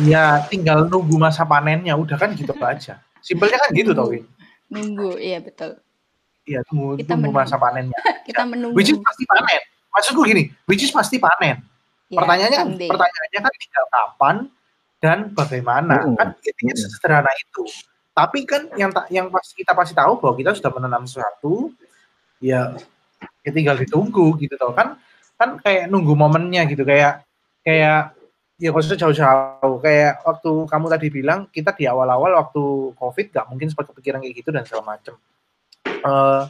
[0.00, 2.98] ya tinggal nunggu masa panennya udah kan gitu aja.
[3.20, 4.24] Simpelnya kan gitu Win.
[4.68, 5.80] nunggu, iya betul.
[6.44, 7.40] Iya, tunggu, Kita tunggu menunggu.
[7.44, 8.00] masa panennya.
[8.28, 8.72] Kita menunggu.
[8.72, 9.60] Which is pasti panen.
[9.88, 11.60] Maksudku gini, which is pasti panen.
[12.08, 12.88] Ya, pertanyaannya kan someday.
[12.88, 14.36] pertanyaannya kan tinggal kapan
[14.98, 15.94] dan bagaimana.
[16.00, 16.16] Mm-mm.
[16.16, 16.84] Kan intinya Mm-mm.
[16.88, 17.62] sesederhana itu.
[18.18, 21.70] Tapi kan yang tak yang pasti kita pasti tahu bahwa kita sudah menanam sesuatu
[22.42, 22.74] ya
[23.46, 24.98] ya tinggal ditunggu gitu tau kan
[25.38, 27.22] kan kayak nunggu momennya gitu kayak
[27.62, 28.18] kayak
[28.58, 29.76] ya kalau jauh-jauh.
[29.78, 34.34] Kayak waktu kamu tadi bilang kita di awal-awal waktu covid gak mungkin sempat kepikiran kayak
[34.34, 35.14] gitu dan segala macem.
[35.86, 36.42] Eh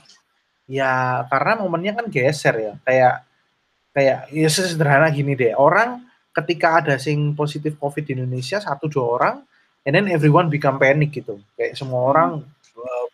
[0.68, 2.72] ya karena momennya kan geser ya.
[2.80, 3.14] Kayak
[3.92, 5.52] kayak ya sesederhana gini deh.
[5.52, 9.36] Orang ketika ada sing positif covid di Indonesia satu dua orang
[9.88, 12.44] and then everyone become panic gitu kayak semua orang
[12.76, 13.06] eh,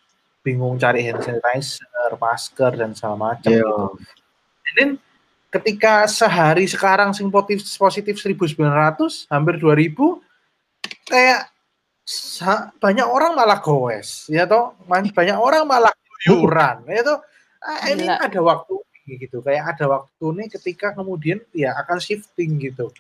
[0.43, 3.63] bingung cari hand sanitizer masker dan segala macam Iya.
[3.63, 3.79] gitu
[4.65, 4.91] And then
[5.49, 10.19] ketika sehari sekarang sing positif positif 1900 hampir 2000
[11.07, 11.47] kayak
[12.77, 17.21] banyak orang malah goes ya toh Man- banyak orang malah keluyuran ya toh
[17.65, 18.21] Ah, ini Gila.
[18.21, 18.75] ada waktu
[19.09, 22.93] gitu kayak ada waktu nih ketika kemudian ya akan shifting gitu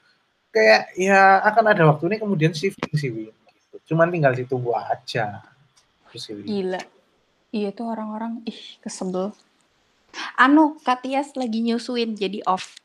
[0.48, 3.34] kayak ya akan ada waktu nih kemudian shifting sih Win.
[3.84, 5.44] Cuman tinggal ditunggu aja
[6.10, 6.46] Terus Win.
[6.46, 6.80] Gila.
[7.50, 9.34] Iya tuh orang-orang ih kesebel.
[10.38, 12.78] Anu, Katias lagi nyusuin jadi off.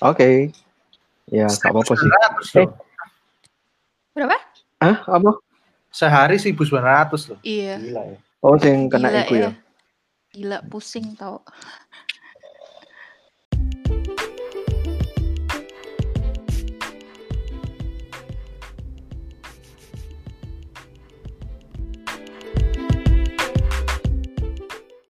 [0.00, 0.52] Oke.
[1.28, 2.08] Ya, gak apa-apa sih.
[2.08, 2.70] 1900 loh.
[4.16, 4.36] Berapa?
[4.80, 5.30] Ah, apa?
[5.92, 7.76] sehari 1900 loh Iya.
[7.78, 9.50] gila ya Oh, yang kena Gila itu ya.
[10.34, 11.46] Gila pusing tau.